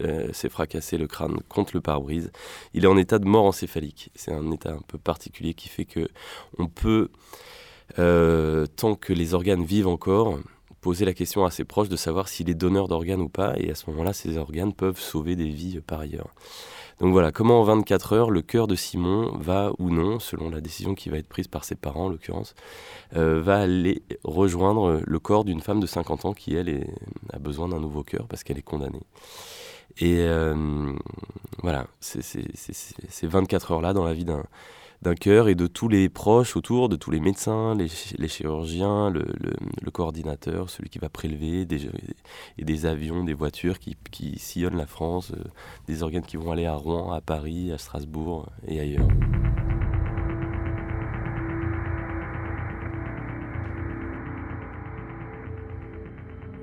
euh, 0.00 0.32
s'est 0.32 0.48
fracassé 0.48 0.98
le 0.98 1.06
crâne 1.06 1.38
contre 1.48 1.72
le 1.76 1.80
pare-brise, 1.80 2.32
il 2.74 2.84
est 2.84 2.88
en 2.88 2.96
état 2.96 3.18
de 3.20 3.24
mort 3.26 3.44
encéphalique. 3.44 4.10
C'est 4.16 4.32
un 4.32 4.50
état 4.50 4.72
un 4.72 4.80
peu 4.88 4.98
particulier 4.98 5.54
qui 5.54 5.68
fait 5.68 5.84
que 5.84 6.08
on 6.58 6.66
peut, 6.66 7.10
euh, 7.98 8.66
tant 8.66 8.96
que 8.96 9.12
les 9.12 9.34
organes 9.34 9.64
vivent 9.64 9.86
encore, 9.86 10.38
poser 10.86 11.04
la 11.04 11.14
question 11.14 11.44
à 11.44 11.50
ses 11.50 11.64
proches 11.64 11.88
de 11.88 11.96
savoir 11.96 12.28
s'il 12.28 12.48
est 12.48 12.54
donneur 12.54 12.86
d'organes 12.86 13.20
ou 13.20 13.28
pas, 13.28 13.54
et 13.56 13.72
à 13.72 13.74
ce 13.74 13.90
moment-là, 13.90 14.12
ces 14.12 14.38
organes 14.38 14.72
peuvent 14.72 15.00
sauver 15.00 15.34
des 15.34 15.48
vies 15.48 15.80
par 15.80 15.98
ailleurs. 15.98 16.32
Donc 17.00 17.10
voilà, 17.10 17.32
comment 17.32 17.60
en 17.60 17.64
24 17.64 18.12
heures, 18.12 18.30
le 18.30 18.40
cœur 18.40 18.68
de 18.68 18.76
Simon 18.76 19.36
va 19.36 19.72
ou 19.80 19.90
non, 19.90 20.20
selon 20.20 20.48
la 20.48 20.60
décision 20.60 20.94
qui 20.94 21.08
va 21.08 21.18
être 21.18 21.26
prise 21.26 21.48
par 21.48 21.64
ses 21.64 21.74
parents 21.74 22.04
en 22.04 22.08
l'occurrence, 22.08 22.54
euh, 23.16 23.42
va 23.42 23.58
aller 23.58 24.04
rejoindre 24.22 25.00
le 25.04 25.18
corps 25.18 25.44
d'une 25.44 25.60
femme 25.60 25.80
de 25.80 25.88
50 25.88 26.24
ans 26.24 26.32
qui, 26.32 26.54
elle, 26.54 26.86
a 27.32 27.40
besoin 27.40 27.66
d'un 27.66 27.80
nouveau 27.80 28.04
cœur 28.04 28.28
parce 28.28 28.44
qu'elle 28.44 28.58
est 28.58 28.62
condamnée. 28.62 29.02
Et 29.98 30.20
euh, 30.20 30.92
voilà, 31.64 31.88
ces 31.98 33.26
24 33.26 33.72
heures-là 33.72 33.92
dans 33.92 34.04
la 34.04 34.14
vie 34.14 34.24
d'un 34.24 34.44
d'un 35.06 35.14
chœur 35.14 35.48
et 35.48 35.54
de 35.54 35.68
tous 35.68 35.88
les 35.88 36.08
proches 36.08 36.56
autour, 36.56 36.88
de 36.88 36.96
tous 36.96 37.12
les 37.12 37.20
médecins, 37.20 37.76
les, 37.76 38.28
chirurgiens, 38.28 39.08
le, 39.08 39.90
coordinateur, 39.92 40.68
celui 40.68 40.90
qui 40.90 40.98
va 40.98 41.08
prélever, 41.08 41.64
des, 41.64 41.88
et 42.58 42.64
des 42.64 42.86
avions, 42.86 43.22
des 43.22 43.32
voitures 43.32 43.78
qui, 43.78 43.96
sillonnent 44.36 44.76
la 44.76 44.86
France, 44.86 45.30
euh, 45.30 45.44
des 45.86 46.02
organes 46.02 46.24
qui 46.24 46.36
vont 46.36 46.50
aller 46.50 46.66
à 46.66 46.74
Rouen, 46.74 47.12
à 47.12 47.20
Paris, 47.20 47.70
à 47.70 47.78
Strasbourg 47.78 48.48
et 48.66 48.80
ailleurs. 48.80 49.06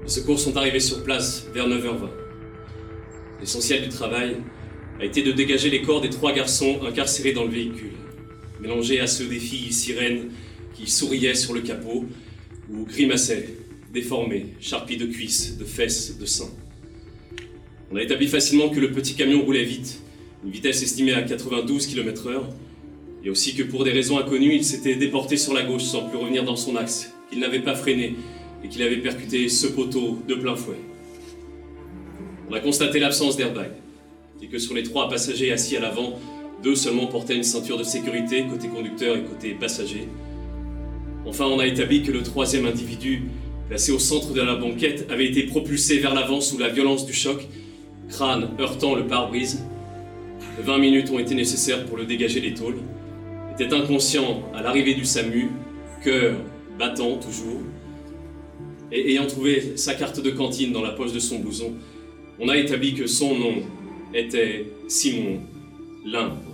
Les 0.03 0.09
secours 0.09 0.38
sont 0.38 0.57
arrivés 0.57 0.81
sur 0.81 1.01
place 1.05 1.47
vers 1.53 1.69
9h20. 1.69 2.09
L'essentiel 3.39 3.83
du 3.83 3.89
travail 3.89 4.41
a 5.00 5.05
été 5.05 5.23
de 5.23 5.31
dégager 5.31 5.69
les 5.69 5.81
corps 5.81 6.01
des 6.01 6.09
trois 6.09 6.33
garçons 6.33 6.81
incarcérés 6.85 7.31
dans 7.31 7.45
le 7.45 7.50
véhicule, 7.50 8.02
mélangés 8.63 9.01
à 9.01 9.08
ceux 9.08 9.27
des 9.27 9.39
filles 9.39 9.74
sirènes 9.74 10.29
qui 10.74 10.89
souriaient 10.89 11.36
sur 11.36 11.53
le 11.53 11.60
capot 11.62 12.05
ou 12.72 12.86
grimaçaient, 12.86 13.50
déformés, 13.93 14.48
charpis 14.62 14.96
de 14.96 15.05
cuisses, 15.05 15.58
de 15.58 15.65
fesses, 15.65 16.17
de 16.17 16.25
seins. 16.25 16.50
On 17.91 17.98
a 17.98 18.01
établi 18.01 18.27
facilement 18.27 18.70
que 18.70 18.79
le 18.79 18.91
petit 18.91 19.15
camion 19.15 19.43
roulait 19.43 19.65
vite, 19.65 20.01
une 20.46 20.51
vitesse 20.51 20.82
estimée 20.82 21.13
à 21.13 21.22
92 21.22 21.86
km/h, 21.88 22.41
et 23.25 23.29
aussi 23.29 23.53
que 23.53 23.63
pour 23.63 23.84
des 23.84 23.91
raisons 23.91 24.17
inconnues, 24.17 24.55
il 24.55 24.63
s'était 24.63 24.96
déporté 24.96 25.36
sur 25.36 25.53
la 25.53 25.63
gauche 25.63 25.84
sans 25.84 26.08
plus 26.10 26.17
revenir 26.17 26.46
dans 26.46 26.55
son 26.55 26.77
axe, 26.77 27.13
qu'il 27.29 27.39
n'avait 27.39 27.62
pas 27.62 27.75
freiné 27.75 28.15
et 28.63 28.70
qu'il 28.70 28.82
avait 28.82 28.98
percuté 28.98 29.50
ce 29.50 29.67
poteau 29.67 30.20
de 30.27 30.36
plein 30.36 30.55
fouet. 30.55 30.79
On 32.50 32.53
a 32.53 32.62
constaté 32.62 33.00
l'absence 33.00 33.36
d'airbag 33.36 33.72
et 34.41 34.48
que 34.48 34.58
sur 34.58 34.74
les 34.74 34.84
trois 34.84 35.10
passagers 35.10 35.51
assis 35.51 35.75
à 35.75 35.82
l'avant, 35.82 36.20
deux 36.63 36.75
seulement 36.75 37.08
portaient 37.08 37.36
une 37.36 37.43
ceinture 37.43 37.77
de 37.77 37.84
sécurité 37.84 38.46
côté 38.50 38.70
conducteur 38.70 39.17
et 39.17 39.24
côté 39.24 39.53
passager. 39.53 40.08
Enfin, 41.25 41.46
on 41.46 41.60
a 41.60 41.67
établi 41.67 42.03
que 42.03 42.12
le 42.12 42.24
troisième 42.24 42.65
individu, 42.65 43.24
placé 43.67 43.91
au 43.91 44.00
centre 44.00 44.34
de 44.34 44.41
la 44.41 44.55
banquette, 44.55 45.08
avait 45.12 45.27
été 45.27 45.43
propulsé 45.43 46.00
vers 46.00 46.13
l'avant 46.13 46.41
sous 46.41 46.58
la 46.58 46.70
violence 46.70 47.05
du 47.05 47.13
choc, 47.13 47.46
crâne 48.10 48.50
heurtant 48.60 48.96
le 48.96 49.05
pare-brise. 49.05 49.63
20 50.60 50.77
minutes 50.77 51.10
ont 51.12 51.20
été 51.20 51.36
nécessaires 51.36 51.86
pour 51.86 51.98
le 51.98 52.05
dégager 52.05 52.39
des 52.39 52.53
tôles. 52.53 52.77
Était 53.53 53.74
inconscient 53.74 54.43
à 54.55 54.62
l'arrivée 54.62 54.93
du 54.93 55.05
SAMU, 55.05 55.50
cœur 56.03 56.36
battant 56.79 57.17
toujours, 57.17 57.62
et 58.91 59.12
ayant 59.12 59.25
trouvé 59.25 59.75
sa 59.75 59.96
carte 59.96 60.22
de 60.22 60.29
cantine 60.29 60.72
dans 60.72 60.82
la 60.82 60.91
poche 60.91 61.13
de 61.13 61.20
son 61.20 61.39
blouson, 61.39 61.74
on 62.39 62.48
a 62.48 62.58
établi 62.58 62.93
que 62.93 63.08
son 63.08 63.36
nom 63.36 63.55
était 64.13 64.67
Simon 64.88 65.41
Limbe. 66.05 66.52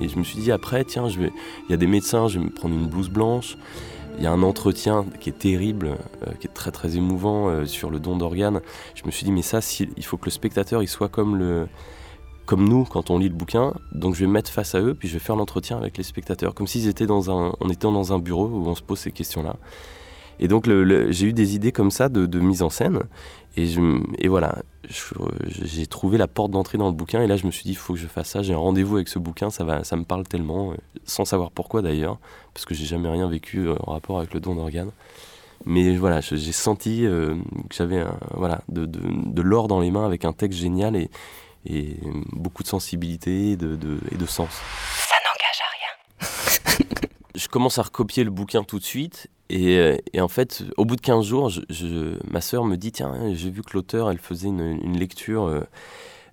Et 0.00 0.08
je 0.08 0.18
me 0.18 0.24
suis 0.24 0.38
dit 0.38 0.52
après, 0.52 0.84
tiens, 0.84 1.08
je 1.08 1.18
vais... 1.18 1.32
il 1.68 1.70
y 1.70 1.74
a 1.74 1.76
des 1.76 1.86
médecins, 1.86 2.28
je 2.28 2.38
vais 2.38 2.44
me 2.44 2.50
prendre 2.50 2.74
une 2.74 2.86
blouse 2.86 3.10
blanche. 3.10 3.56
Il 4.18 4.24
y 4.24 4.26
a 4.26 4.32
un 4.32 4.42
entretien 4.42 5.06
qui 5.20 5.30
est 5.30 5.38
terrible, 5.38 5.96
euh, 6.26 6.32
qui 6.38 6.46
est 6.46 6.52
très 6.52 6.70
très 6.70 6.96
émouvant 6.96 7.48
euh, 7.48 7.64
sur 7.64 7.90
le 7.90 7.98
don 7.98 8.16
d'organes. 8.16 8.60
Je 8.94 9.04
me 9.06 9.10
suis 9.10 9.24
dit, 9.24 9.32
mais 9.32 9.42
ça, 9.42 9.60
il 9.96 10.04
faut 10.04 10.18
que 10.18 10.26
le 10.26 10.30
spectateur 10.30 10.82
il 10.82 10.88
soit 10.88 11.08
comme 11.08 11.36
le, 11.36 11.66
comme 12.44 12.68
nous 12.68 12.84
quand 12.84 13.10
on 13.10 13.18
lit 13.18 13.28
le 13.28 13.34
bouquin. 13.34 13.72
Donc 13.92 14.14
je 14.14 14.20
vais 14.20 14.26
me 14.26 14.32
mettre 14.32 14.50
face 14.50 14.74
à 14.74 14.80
eux, 14.80 14.94
puis 14.94 15.08
je 15.08 15.14
vais 15.14 15.20
faire 15.20 15.36
l'entretien 15.36 15.78
avec 15.78 15.96
les 15.96 16.02
spectateurs, 16.02 16.54
comme 16.54 16.66
s'ils 16.66 16.88
étaient 16.88 17.06
dans 17.06 17.30
un, 17.30 17.54
on 17.60 17.70
était 17.70 17.82
dans 17.82 18.12
un 18.12 18.18
bureau 18.18 18.46
où 18.48 18.66
on 18.66 18.74
se 18.74 18.82
pose 18.82 18.98
ces 18.98 19.12
questions-là. 19.12 19.56
Et 20.38 20.48
donc 20.48 20.66
j'ai 20.66 21.26
eu 21.26 21.32
des 21.32 21.54
idées 21.54 21.72
comme 21.72 21.90
ça 21.90 22.08
de, 22.08 22.40
mise 22.40 22.62
en 22.62 22.70
scène. 22.70 23.00
Et, 23.56 24.28
voilà, 24.28 24.62
j'ai 24.88 25.86
trouvé 25.86 26.18
la 26.18 26.26
porte 26.26 26.50
d'entrée 26.50 26.78
dans 26.78 26.86
le 26.86 26.94
bouquin. 26.94 27.22
Et 27.22 27.26
là, 27.26 27.36
je 27.36 27.46
me 27.46 27.50
suis 27.50 27.64
dit, 27.64 27.70
il 27.70 27.76
faut 27.76 27.94
que 27.94 27.98
je 27.98 28.06
fasse 28.06 28.28
ça. 28.28 28.42
J'ai 28.42 28.54
un 28.54 28.58
rendez-vous 28.58 28.96
avec 28.96 29.08
ce 29.08 29.18
bouquin. 29.18 29.50
Ça, 29.50 29.64
va, 29.64 29.84
ça 29.84 29.96
me 29.96 30.04
parle 30.04 30.26
tellement, 30.26 30.74
sans 31.04 31.24
savoir 31.24 31.50
pourquoi 31.50 31.82
d'ailleurs, 31.82 32.18
parce 32.54 32.64
que 32.64 32.74
j'ai 32.74 32.86
jamais 32.86 33.08
rien 33.08 33.28
vécu 33.28 33.66
euh, 33.66 33.74
en 33.86 33.92
rapport 33.92 34.18
avec 34.18 34.32
le 34.34 34.40
don 34.40 34.54
d'organes. 34.54 34.90
Mais 35.64 35.96
voilà, 35.96 36.20
j'ai 36.20 36.52
senti 36.52 37.06
euh, 37.06 37.36
que 37.68 37.76
j'avais 37.76 38.04
voilà, 38.34 38.62
de, 38.68 39.42
l'or 39.42 39.68
dans 39.68 39.80
les 39.80 39.90
mains 39.90 40.06
avec 40.06 40.24
un 40.24 40.32
texte 40.32 40.58
génial. 40.58 40.96
Et, 40.96 41.10
beaucoup 42.32 42.64
de 42.64 42.68
sensibilité 42.68 43.52
et 43.52 43.56
de 43.56 44.26
sens. 44.26 44.50
Ça 44.96 45.14
n'engage 45.24 45.60
à 45.60 45.70
rien. 45.76 47.08
Je 47.34 47.48
commence 47.48 47.78
à 47.78 47.82
recopier 47.82 48.24
le 48.24 48.30
bouquin 48.30 48.64
tout 48.64 48.78
de 48.78 48.84
suite 48.84 49.28
et, 49.52 50.00
et 50.14 50.20
en 50.20 50.28
fait, 50.28 50.64
au 50.78 50.86
bout 50.86 50.96
de 50.96 51.02
15 51.02 51.26
jours, 51.26 51.52
ma 52.30 52.40
sœur 52.40 52.64
me 52.64 52.76
dit 52.76 52.90
tiens, 52.90 53.34
j'ai 53.34 53.50
vu 53.50 53.60
que 53.62 53.74
l'auteur, 53.74 54.10
elle 54.10 54.18
faisait 54.18 54.48
une, 54.48 54.98
lecture. 54.98 55.44
Euh, 55.44 55.60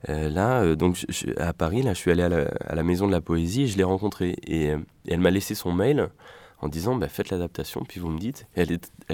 euh, 0.08 0.30
là, 0.30 0.62
euh, 0.62 0.76
donc 0.78 1.06
à 1.36 1.52
Paris, 1.52 1.82
là, 1.82 1.94
je 1.94 2.00
suis 2.00 2.12
allé 2.12 2.24
à 2.24 2.30
la, 2.30 2.84
maison 2.84 3.08
de 3.08 3.12
la 3.12 3.20
poésie 3.20 3.64
et 3.64 3.68
je 3.68 3.76
l'ai 3.76 3.84
rencontrée. 3.84 4.38
Et, 4.48 4.74
elle 5.08 5.20
m'a 5.20 5.32
laissé 5.32 5.54
son 5.54 5.74
mail 5.74 6.10
en 6.62 6.70
disant 6.70 6.96
bah, 6.96 7.10
faites 7.10 7.30
l'adaptation, 7.30 7.84
puis 7.86 8.00
vous 8.00 8.08
me 8.08 8.20
dites. 8.20 8.48
elle, 8.56 8.72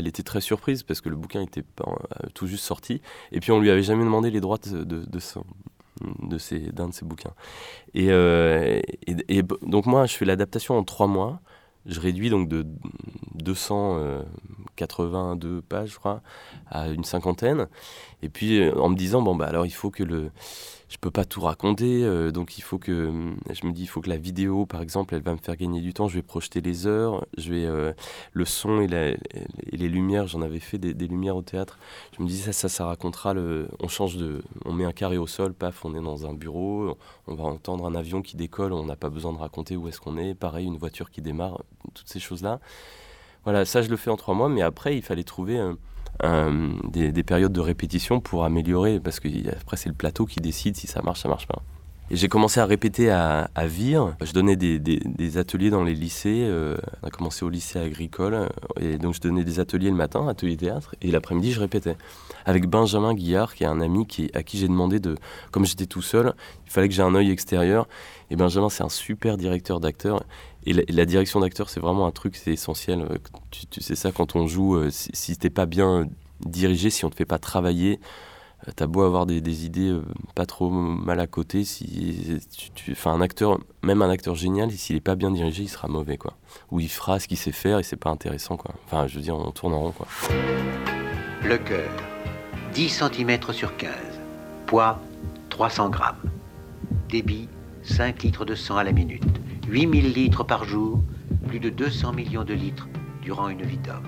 était 0.07 0.23
très 0.23 0.41
surprise 0.41 0.83
parce 0.83 1.01
que 1.01 1.09
le 1.09 1.15
bouquin 1.15 1.41
était 1.41 1.63
pas, 1.63 1.85
tout 2.35 2.45
juste 2.45 2.63
sorti. 2.63 3.01
Et 3.31 3.39
puis 3.39 3.51
on 3.51 3.59
lui 3.59 3.71
avait 3.71 3.83
jamais 3.83 4.03
demandé 4.03 4.29
les 4.29 4.39
droits 4.39 4.59
de, 4.59 4.83
de, 4.83 5.07
d'un 6.71 6.89
de 6.89 6.93
ses 6.93 7.05
bouquins. 7.05 7.33
Euh, 7.95 8.81
et, 9.07 9.43
donc 9.61 9.85
moi, 9.85 10.05
je 10.05 10.15
fais 10.15 10.25
l'adaptation 10.25 10.77
en 10.77 10.83
trois 10.83 11.07
mois. 11.07 11.41
Je 11.85 11.99
réduis 11.99 12.29
donc 12.29 12.47
de 12.49 12.65
282 13.35 15.47
euh, 15.47 15.61
pages, 15.61 15.89
je 15.89 15.97
crois, 15.97 16.21
à 16.69 16.89
une 16.89 17.03
cinquantaine. 17.03 17.67
Et 18.21 18.29
puis 18.29 18.59
euh, 18.59 18.75
en 18.75 18.89
me 18.89 18.95
disant, 18.95 19.21
bon, 19.21 19.35
bah 19.35 19.45
alors 19.45 19.65
il 19.65 19.73
faut 19.73 19.91
que 19.91 20.03
le, 20.03 20.31
je 20.95 20.99
peux 21.01 21.11
pas 21.11 21.25
tout 21.25 21.41
raconter, 21.41 22.05
euh, 22.05 22.31
donc 22.31 22.57
il 22.57 22.61
faut 22.61 22.79
que, 22.79 23.11
je 23.51 23.67
me 23.67 23.73
dis, 23.73 23.81
il 23.81 23.87
faut 23.87 23.99
que 23.99 24.07
la 24.07 24.15
vidéo, 24.15 24.65
par 24.65 24.81
exemple, 24.81 25.13
elle 25.13 25.23
va 25.23 25.33
me 25.33 25.37
faire 25.37 25.57
gagner 25.57 25.81
du 25.81 25.93
temps. 25.93 26.07
Je 26.07 26.15
vais 26.15 26.21
projeter 26.21 26.61
les 26.61 26.87
heures, 26.87 27.25
je 27.37 27.51
vais 27.51 27.65
euh, 27.65 27.91
le 28.31 28.45
son 28.45 28.79
et, 28.79 28.87
les 28.87 29.89
lumières. 29.89 30.25
J'en 30.27 30.41
avais 30.41 30.61
fait 30.61 30.77
des, 30.77 31.07
lumières 31.07 31.35
au 31.35 31.41
théâtre. 31.41 31.77
Je 32.17 32.23
me 32.23 32.29
dis 32.29 32.37
ça, 32.37 32.53
ça, 32.53 32.69
ça 32.69 32.85
racontera. 32.85 33.33
On 33.81 33.89
change 33.89 34.15
de, 34.15 34.41
on 34.63 34.71
met 34.71 34.85
un 34.85 34.93
carré 34.93 35.17
au 35.17 35.27
sol, 35.27 35.53
paf, 35.53 35.83
on 35.83 35.93
est 35.95 36.01
dans 36.01 36.27
un 36.27 36.33
bureau, 36.33 36.97
on 37.27 37.35
va 37.35 37.43
entendre 37.43 37.85
un 37.85 37.93
avion 37.93 38.21
qui 38.21 38.37
décolle, 38.37 38.71
on 38.71 38.85
n'a 38.85 38.95
pas 38.95 39.09
besoin 39.09 39.33
de 39.33 39.37
raconter 39.37 39.75
où 39.75 39.89
est-ce 39.89 39.99
qu'on 39.99 40.15
est. 40.17 40.33
Pareil, 40.33 40.65
une 40.65 40.77
voiture 40.77 41.11
qui 41.11 41.21
démarre, 41.21 41.61
toutes 41.93 42.07
ces 42.07 42.21
choses 42.21 42.41
là. 42.41 42.61
Voilà, 43.43 43.65
ça 43.65 43.81
je 43.81 43.89
le 43.89 43.97
fais 43.97 44.11
en 44.11 44.15
trois 44.15 44.33
mois, 44.33 44.47
mais 44.47 44.61
après 44.61 44.95
il 44.95 45.01
fallait 45.01 45.25
trouver 45.25 45.59
euh, 46.23 46.71
des, 46.89 47.23
périodes 47.23 47.51
de 47.51 47.59
répétition 47.59 48.19
pour 48.19 48.45
améliorer, 48.45 48.99
parce 48.99 49.19
que 49.19 49.27
après 49.49 49.77
c'est 49.77 49.89
le 49.89 49.95
plateau 49.95 50.25
qui 50.25 50.39
décide 50.39 50.75
si 50.75 50.87
ça 50.87 51.01
marche, 51.01 51.21
ça 51.21 51.29
marche 51.29 51.47
pas. 51.47 51.61
Et 52.11 52.17
j'ai 52.17 52.27
commencé 52.27 52.59
à 52.59 52.67
répéter 52.67 53.09
à, 53.09 53.49
à, 53.55 53.65
Vire. 53.65 54.15
Je 54.21 54.31
donnais 54.31 54.55
des, 54.55 55.37
ateliers 55.39 55.71
dans 55.71 55.83
les 55.83 55.95
lycées. 55.95 56.45
Euh, 56.45 56.77
on 57.01 57.07
a 57.07 57.09
commencé 57.09 57.43
au 57.43 57.49
lycée 57.49 57.79
agricole. 57.79 58.47
Et 58.79 58.99
donc 58.99 59.15
je 59.15 59.21
donnais 59.21 59.43
des 59.43 59.59
ateliers 59.59 59.89
le 59.89 59.95
matin, 59.95 60.27
atelier 60.27 60.55
théâtre. 60.55 60.93
Et 61.01 61.09
l'après-midi, 61.09 61.51
je 61.51 61.59
répétais. 61.59 61.97
Avec 62.45 62.67
Benjamin 62.67 63.15
Guillard, 63.15 63.55
qui 63.55 63.63
est 63.63 63.67
un 63.67 63.81
ami 63.81 64.05
qui, 64.05 64.29
à 64.35 64.43
qui 64.43 64.59
j'ai 64.59 64.67
demandé 64.67 64.99
de. 64.99 65.15
Comme 65.49 65.65
j'étais 65.65 65.87
tout 65.87 66.03
seul, 66.03 66.35
il 66.67 66.71
fallait 66.71 66.89
que 66.89 66.93
j'ai 66.93 67.01
un 67.01 67.15
œil 67.15 67.31
extérieur. 67.31 67.87
Et 68.29 68.35
Benjamin, 68.35 68.69
c'est 68.69 68.83
un 68.83 68.89
super 68.89 69.35
directeur 69.35 69.79
d'acteur. 69.79 70.23
Et 70.65 70.73
la, 70.73 71.05
direction 71.05 71.39
d'acteur, 71.39 71.69
c'est 71.69 71.79
vraiment 71.79 72.07
un 72.07 72.11
truc, 72.11 72.35
c'est 72.35 72.51
essentiel. 72.51 73.01
Euh, 73.01 73.17
tu, 73.51 73.81
sais 73.81 73.95
ça 73.95 74.11
quand 74.11 74.35
on 74.35 74.47
joue, 74.47 74.75
euh, 74.75 74.89
si, 74.89 75.37
t'es 75.37 75.51
pas 75.51 75.67
bien 75.67 76.07
dirigé, 76.39 76.89
si 76.89 77.05
on 77.05 77.11
te 77.11 77.15
fait 77.15 77.25
pas 77.25 77.37
travailler, 77.37 77.99
euh, 78.67 78.71
t'as 78.75 78.87
beau 78.87 79.03
avoir 79.03 79.27
des, 79.27 79.65
idées 79.65 79.95
pas 80.33 80.47
trop 80.47 80.71
mal 80.71 81.19
à 81.19 81.27
côté, 81.27 81.63
si 81.63 82.39
un 83.05 83.21
acteur, 83.21 83.59
même 83.83 84.01
un 84.01 84.09
acteur 84.09 84.33
génial, 84.33 84.71
s'il 84.71 84.95
est 84.95 85.01
pas 85.01 85.15
bien 85.15 85.29
dirigé, 85.29 85.63
il 85.63 85.69
sera 85.69 85.87
mauvais 85.87 86.17
quoi. 86.17 86.33
Ou 86.71 86.79
il 86.79 86.89
fera 86.89 87.19
ce 87.19 87.27
qu'il 87.27 87.37
sait 87.37 87.51
faire 87.51 87.77
et 87.77 87.83
c'est 87.83 87.95
pas 87.95 88.09
intéressant 88.09 88.57
quoi. 88.57 88.73
Enfin, 88.85 89.05
je 89.05 89.17
veux 89.17 89.21
dire, 89.21 89.37
on 89.37 89.51
tourne 89.51 89.73
en 89.75 89.81
rond 89.81 89.91
quoi. 89.91 90.07
Le 91.43 91.59
cœur, 91.59 91.91
10 92.73 92.89
cm 92.89 93.53
sur 93.53 93.77
15. 93.77 93.91
Poids, 94.65 94.99
300 95.51 95.89
grammes. 95.89 96.23
Débit, 97.07 97.47
5 97.83 98.23
litres 98.23 98.45
de 98.45 98.55
sang 98.55 98.77
à 98.77 98.83
la 98.83 98.91
minute. 98.91 99.44
8000 99.67 100.13
litres 100.13 100.43
par 100.43 100.63
jour, 100.63 100.99
plus 101.47 101.59
de 101.59 101.69
200 101.69 102.13
millions 102.13 102.43
de 102.43 102.53
litres 102.53 102.87
durant 103.21 103.49
une 103.49 103.63
vie 103.63 103.77
d'homme. 103.77 104.03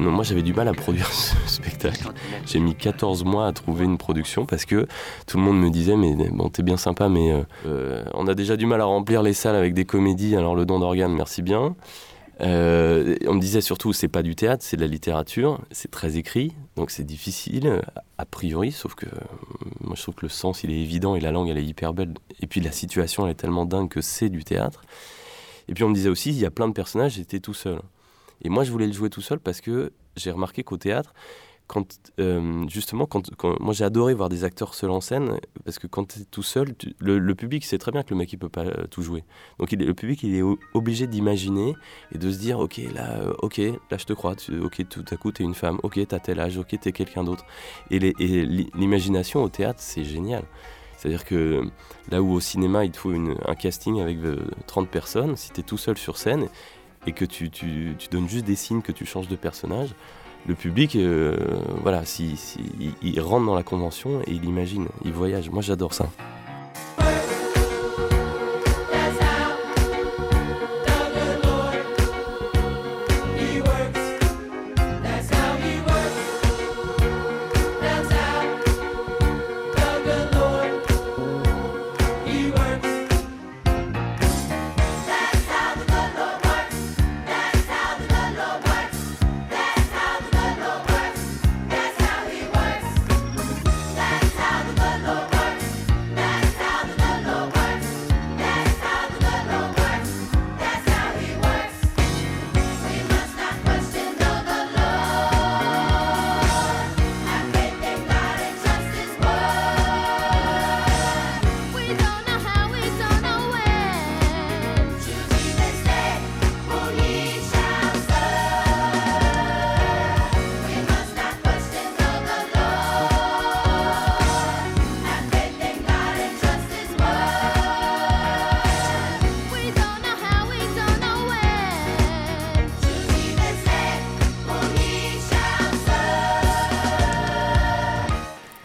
Non, 0.00 0.10
moi 0.10 0.24
j'avais 0.24 0.42
du 0.42 0.52
mal 0.52 0.66
à 0.66 0.72
produire 0.72 1.06
ce 1.12 1.36
spectacle. 1.46 2.08
J'ai 2.46 2.58
mis 2.58 2.74
14 2.74 3.24
mois 3.24 3.46
à 3.46 3.52
trouver 3.52 3.84
une 3.84 3.98
production 3.98 4.44
parce 4.44 4.64
que 4.64 4.86
tout 5.26 5.36
le 5.36 5.44
monde 5.44 5.60
me 5.60 5.70
disait 5.70 5.96
mais 5.96 6.14
bon 6.32 6.48
t'es 6.48 6.64
bien 6.64 6.76
sympa 6.76 7.08
mais 7.08 7.30
euh, 7.30 7.42
euh, 7.66 8.04
on 8.14 8.26
a 8.26 8.34
déjà 8.34 8.56
du 8.56 8.66
mal 8.66 8.80
à 8.80 8.86
remplir 8.86 9.22
les 9.22 9.32
salles 9.32 9.54
avec 9.54 9.72
des 9.72 9.84
comédies 9.84 10.34
alors 10.34 10.56
le 10.56 10.66
don 10.66 10.80
d'organes 10.80 11.14
merci 11.14 11.42
bien. 11.42 11.76
Euh, 12.40 13.16
on 13.26 13.34
me 13.34 13.40
disait 13.40 13.60
surtout 13.60 13.92
c'est 13.92 14.08
pas 14.08 14.22
du 14.22 14.34
théâtre 14.34 14.64
c'est 14.64 14.76
de 14.76 14.80
la 14.80 14.88
littérature 14.88 15.60
c'est 15.70 15.92
très 15.92 16.16
écrit 16.16 16.52
donc 16.74 16.90
c'est 16.90 17.04
difficile 17.04 17.80
a 18.18 18.24
priori 18.24 18.72
sauf 18.72 18.96
que 18.96 19.06
moi 19.80 19.94
je 19.94 20.02
trouve 20.02 20.16
que 20.16 20.26
le 20.26 20.30
sens 20.30 20.64
il 20.64 20.72
est 20.72 20.80
évident 20.80 21.14
et 21.14 21.20
la 21.20 21.30
langue 21.30 21.48
elle 21.48 21.58
est 21.58 21.64
hyper 21.64 21.94
belle. 21.94 22.14
Et 22.40 22.48
puis 22.48 22.60
la 22.60 22.72
situation 22.72 23.24
elle 23.24 23.32
est 23.32 23.36
tellement 23.36 23.66
dingue 23.66 23.88
que 23.88 24.00
c'est 24.00 24.30
du 24.30 24.42
théâtre. 24.42 24.82
Et 25.68 25.74
puis 25.74 25.84
on 25.84 25.88
me 25.90 25.94
disait 25.94 26.08
aussi 26.08 26.30
il 26.30 26.38
y 26.38 26.46
a 26.46 26.50
plein 26.50 26.66
de 26.66 26.72
personnages 26.72 27.12
j'étais 27.12 27.40
tout 27.40 27.54
seul. 27.54 27.80
Et 28.42 28.48
moi, 28.48 28.64
je 28.64 28.70
voulais 28.70 28.86
le 28.86 28.92
jouer 28.92 29.10
tout 29.10 29.22
seul 29.22 29.38
parce 29.38 29.60
que 29.60 29.92
j'ai 30.16 30.30
remarqué 30.30 30.62
qu'au 30.62 30.76
théâtre, 30.76 31.14
quand 31.66 32.12
euh, 32.20 32.66
justement, 32.68 33.06
quand, 33.06 33.30
moi 33.60 33.72
j'ai 33.72 33.84
adoré 33.84 34.12
voir 34.14 34.28
des 34.28 34.44
acteurs 34.44 34.74
seuls 34.74 34.90
en 34.90 35.00
scène, 35.00 35.38
parce 35.64 35.78
que 35.78 35.86
quand 35.86 36.12
tu 36.12 36.20
es 36.20 36.24
tout 36.24 36.42
seul, 36.42 36.74
le, 36.98 37.34
public 37.34 37.64
sait 37.64 37.78
très 37.78 37.90
bien 37.90 38.02
que 38.02 38.10
le 38.10 38.16
mec 38.16 38.32
il 38.32 38.38
peut 38.38 38.50
pas 38.50 38.64
euh, 38.64 38.86
tout 38.90 39.02
jouer. 39.02 39.24
Donc 39.58 39.72
il, 39.72 39.78
le 39.78 39.94
public 39.94 40.22
il 40.22 40.34
est 40.34 40.42
obligé 40.74 41.06
d'imaginer 41.06 41.74
et 42.14 42.18
de 42.18 42.30
se 42.30 42.38
dire 42.38 42.58
ok 42.58 42.80
là, 42.94 43.12
euh, 43.12 43.32
ok 43.38 43.58
là 43.90 43.96
je 43.96 44.04
te 44.04 44.12
crois, 44.12 44.34
ok 44.62 44.88
tout 44.88 45.04
à 45.10 45.16
coup 45.16 45.32
tu 45.32 45.42
es 45.42 45.44
une 45.44 45.54
femme, 45.54 45.78
ok 45.82 46.06
t'as 46.06 46.18
tel 46.18 46.38
âge, 46.38 46.58
ok 46.58 46.78
t'es 46.78 46.92
quelqu'un 46.92 47.24
d'autre. 47.24 47.46
Et 47.90 47.98
l'imagination 47.98 49.42
au 49.42 49.48
théâtre 49.48 49.80
c'est 49.80 50.04
génial. 50.04 50.44
C'est-à-dire 50.98 51.24
que 51.24 51.62
là 52.10 52.22
où 52.22 52.32
au 52.32 52.40
cinéma 52.40 52.84
il 52.84 52.90
te 52.90 52.98
faut 52.98 53.10
un 53.12 53.54
casting 53.54 54.00
avec 54.00 54.18
30 54.66 54.88
personnes, 54.88 55.36
si 55.36 55.50
tu 55.50 55.60
es 55.60 55.62
tout 55.62 55.78
seul 55.78 55.96
sur 55.96 56.18
scène 56.18 56.48
et 57.06 57.12
que 57.12 57.24
tu, 57.24 57.50
tu 57.50 57.96
donnes 58.10 58.28
juste 58.28 58.44
des 58.44 58.56
signes 58.56 58.82
que 58.82 58.92
tu 58.92 59.04
changes 59.06 59.28
de 59.28 59.36
personnage, 59.36 59.94
le 60.46 60.54
public, 60.54 60.96
euh, 60.96 61.36
voilà, 61.82 62.04
si, 62.04 62.38
il, 63.02 63.20
rentre 63.20 63.46
dans 63.46 63.54
la 63.54 63.62
convention 63.62 64.20
et 64.26 64.32
il 64.32 64.44
imagine, 64.44 64.88
il 65.04 65.12
voyage. 65.12 65.50
Moi, 65.50 65.62
j'adore 65.62 65.94
ça. 65.94 66.08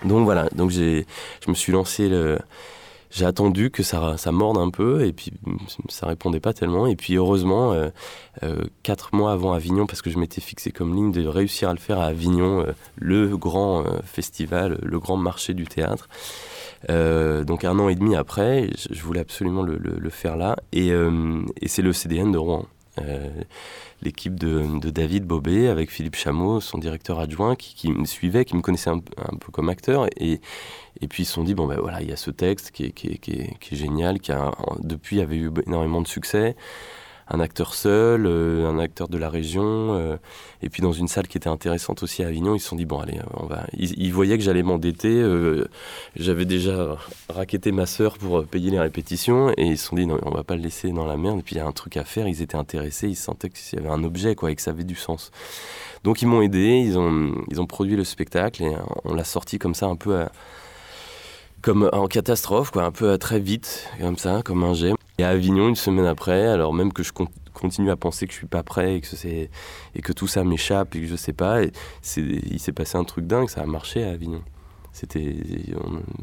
Donc 0.10 0.26
voilà, 0.26 0.50
donc 0.56 0.72
j'ai, 0.72 1.06
je 1.46 1.50
me 1.52 1.56
suis 1.56 1.72
lancé 1.72 2.10
le, 2.10 2.40
j'ai 3.12 3.26
attendu 3.26 3.70
que 3.70 3.84
ça, 3.84 4.18
ça 4.18 4.32
morde 4.32 4.58
un 4.58 4.72
peu 4.72 5.06
et 5.06 5.14
puis 5.14 5.32
ça 5.88 6.08
répondait 6.08 6.40
pas 6.40 6.54
tellement. 6.54 6.88
Et 6.88 6.96
puis 6.96 7.16
heureusement, 7.16 7.74
euh, 7.74 7.90
euh, 8.44 8.64
quatre 8.82 9.16
mois 9.16 9.32
avant 9.32 9.54
Avignon, 9.54 9.86
parce 9.86 10.02
que 10.02 10.10
je 10.10 10.18
m'étais 10.18 10.42
fixé 10.42 10.72
comme 10.72 10.96
ligne 10.96 11.12
de 11.12 11.26
réussir 11.28 11.70
à 11.70 11.74
le 11.74 11.80
faire 11.80 12.00
à 12.00 12.06
Avignon, 12.06 12.62
euh, 12.62 12.72
le 12.98 13.38
grand 13.38 13.84
festival, 14.04 14.80
le 14.82 15.00
grand 15.00 15.18
marché 15.18 15.54
du 15.54 15.66
théâtre. 15.66 16.10
donc 16.88 17.64
un 17.66 17.78
an 17.78 17.90
et 17.90 17.96
demi 17.96 18.16
après, 18.16 18.70
je, 18.90 19.02
voulais 19.04 19.22
absolument 19.22 19.62
le, 19.62 19.78
le, 19.78 20.10
faire 20.10 20.38
là. 20.38 20.56
Et, 20.72 20.90
et 20.90 21.68
c'est 21.68 21.84
le 21.84 21.94
CDN 21.94 22.32
de 22.32 22.38
Rouen 22.38 22.66
l'équipe 24.02 24.40
de, 24.40 24.80
David 24.90 25.26
Bobet 25.26 25.68
avec 25.68 25.92
Philippe 25.92 26.16
Chameau, 26.16 26.60
son 26.62 26.78
directeur 26.78 27.20
adjoint, 27.20 27.56
qui, 27.56 27.92
me 27.92 28.06
suivait, 28.06 28.46
qui 28.46 28.56
me 28.56 28.62
connaissait 28.62 28.90
un, 28.90 29.00
peu 29.00 29.52
comme 29.52 29.70
acteur. 29.70 30.08
Et, 30.18 30.42
et 31.02 31.08
puis 31.08 31.24
ils 31.24 31.26
se 31.26 31.34
sont 31.34 31.44
dit, 31.44 31.54
bon 31.54 31.68
ben 31.68 31.80
voilà, 31.80 32.02
il 32.02 32.10
y 32.10 32.14
a 32.14 32.18
ce 32.18 32.32
texte 32.32 32.72
qui 32.72 32.86
est, 32.86 32.92
qui 32.92 33.20
qui 33.20 33.32
est 33.34 33.78
génial, 33.78 34.20
qui 34.20 34.32
a 34.32 34.52
depuis 34.80 35.22
avait 35.22 35.38
eu 35.38 35.52
énormément 35.66 36.02
de 36.02 36.08
succès 36.08 36.56
un 37.30 37.40
acteur 37.40 37.76
seul, 37.76 38.26
euh, 38.26 38.68
un 38.68 38.80
acteur 38.80 39.08
de 39.08 39.18
la 39.18 39.30
région, 39.30 39.94
euh, 39.94 40.18
et 40.64 40.70
puis 40.70 40.82
dans 40.82 40.92
une 40.92 41.08
salle 41.08 41.28
qui 41.28 41.38
était 41.38 41.50
intéressante 41.50 42.02
aussi 42.02 42.24
à 42.24 42.28
Avignon, 42.28 42.56
ils 42.56 42.60
se 42.60 42.68
sont 42.68 42.76
dit 42.76 42.86
bon 42.86 43.00
allez, 43.00 43.20
on 43.36 43.46
va. 43.46 43.66
Ils, 43.78 44.12
voyaient 44.12 44.38
que 44.38 44.44
j'allais 44.44 44.64
m'endetter. 44.64 45.22
Euh, 45.22 45.68
j'avais 46.16 46.46
déjà 46.46 46.98
raquetté 47.30 47.72
ma 47.72 47.86
sœur 47.86 48.18
pour 48.18 48.46
payer 48.46 48.72
les 48.72 48.80
répétitions, 48.80 49.52
et 49.58 49.66
ils 49.68 49.78
se 49.78 49.88
sont 49.88 49.96
dit 49.96 50.08
non, 50.08 50.20
on 50.24 50.32
va 50.32 50.44
pas 50.44 50.56
le 50.56 50.62
laisser 50.64 50.92
dans 50.92 51.06
la 51.06 51.18
merde. 51.18 51.40
Et 51.40 51.44
puis 51.44 51.56
il 51.56 51.60
y 51.60 51.62
a 51.62 51.68
un 51.68 51.72
truc 51.72 51.98
à 51.98 52.04
faire. 52.04 52.28
Ils 52.28 52.42
étaient 52.42 52.58
intéressés, 52.58 53.08
ils 53.08 53.16
sentaient 53.16 53.50
qu'il 53.50 53.78
y 53.78 53.82
avait 53.82 53.94
un 53.94 54.04
objet 54.04 54.36
quoi, 54.36 54.52
et 54.52 54.56
que 54.56 54.62
ça 54.62 54.72
avait 54.72 54.84
du 54.84 54.96
sens. 54.96 55.32
Donc 56.04 56.22
ils 56.22 56.28
m'ont 56.28 56.42
aidé, 56.42 56.84
ils 56.86 56.98
ont 56.98 57.36
ils 57.52 57.62
ont 57.62 57.68
produit 57.68 57.96
le 57.96 58.04
spectacle 58.04 58.64
et 58.64 58.76
on 59.04 59.14
l'a 59.14 59.24
sorti 59.24 59.60
comme 59.60 59.76
ça 59.76 59.86
un 59.88 59.96
peu. 59.96 60.26
comme 61.62 61.90
en 61.94 62.08
catastrophe, 62.08 62.72
quoi, 62.72 62.84
un 62.86 62.92
peu 62.92 63.18
très 63.18 63.40
vite, 63.40 63.88
comme 64.00 64.18
ça, 64.18 64.42
comme 64.44 64.64
un 64.64 64.74
jet. 64.74 64.94
Et 65.20 65.24
à 65.24 65.32
Avignon, 65.32 65.68
une 65.68 65.76
semaine 65.76 66.06
après, 66.06 66.48
alors 66.48 66.74
même 66.74 66.94
que 66.94 67.04
je 67.04 67.12
continue 67.54 67.92
à 67.92 67.98
penser 67.98 68.26
que 68.26 68.32
je 68.32 68.38
suis 68.38 68.48
pas 68.48 68.64
prêt 68.64 68.96
et 68.96 69.02
que, 70.02 70.14
tout 70.14 70.28
ça 70.28 70.46
m'échappe 70.46 70.96
et 70.96 71.02
que 71.02 71.08
je 71.08 71.18
sais 71.18 71.34
pas, 71.34 71.60
il 72.16 72.60
s'est 72.60 72.72
passé 72.72 72.98
un 72.98 73.04
truc 73.04 73.28
dingue, 73.28 73.50
ça 73.50 73.60
a 73.60 73.66
marché 73.66 74.06
à 74.06 74.12
Avignon. 74.12 74.42
C'était, 74.94 75.36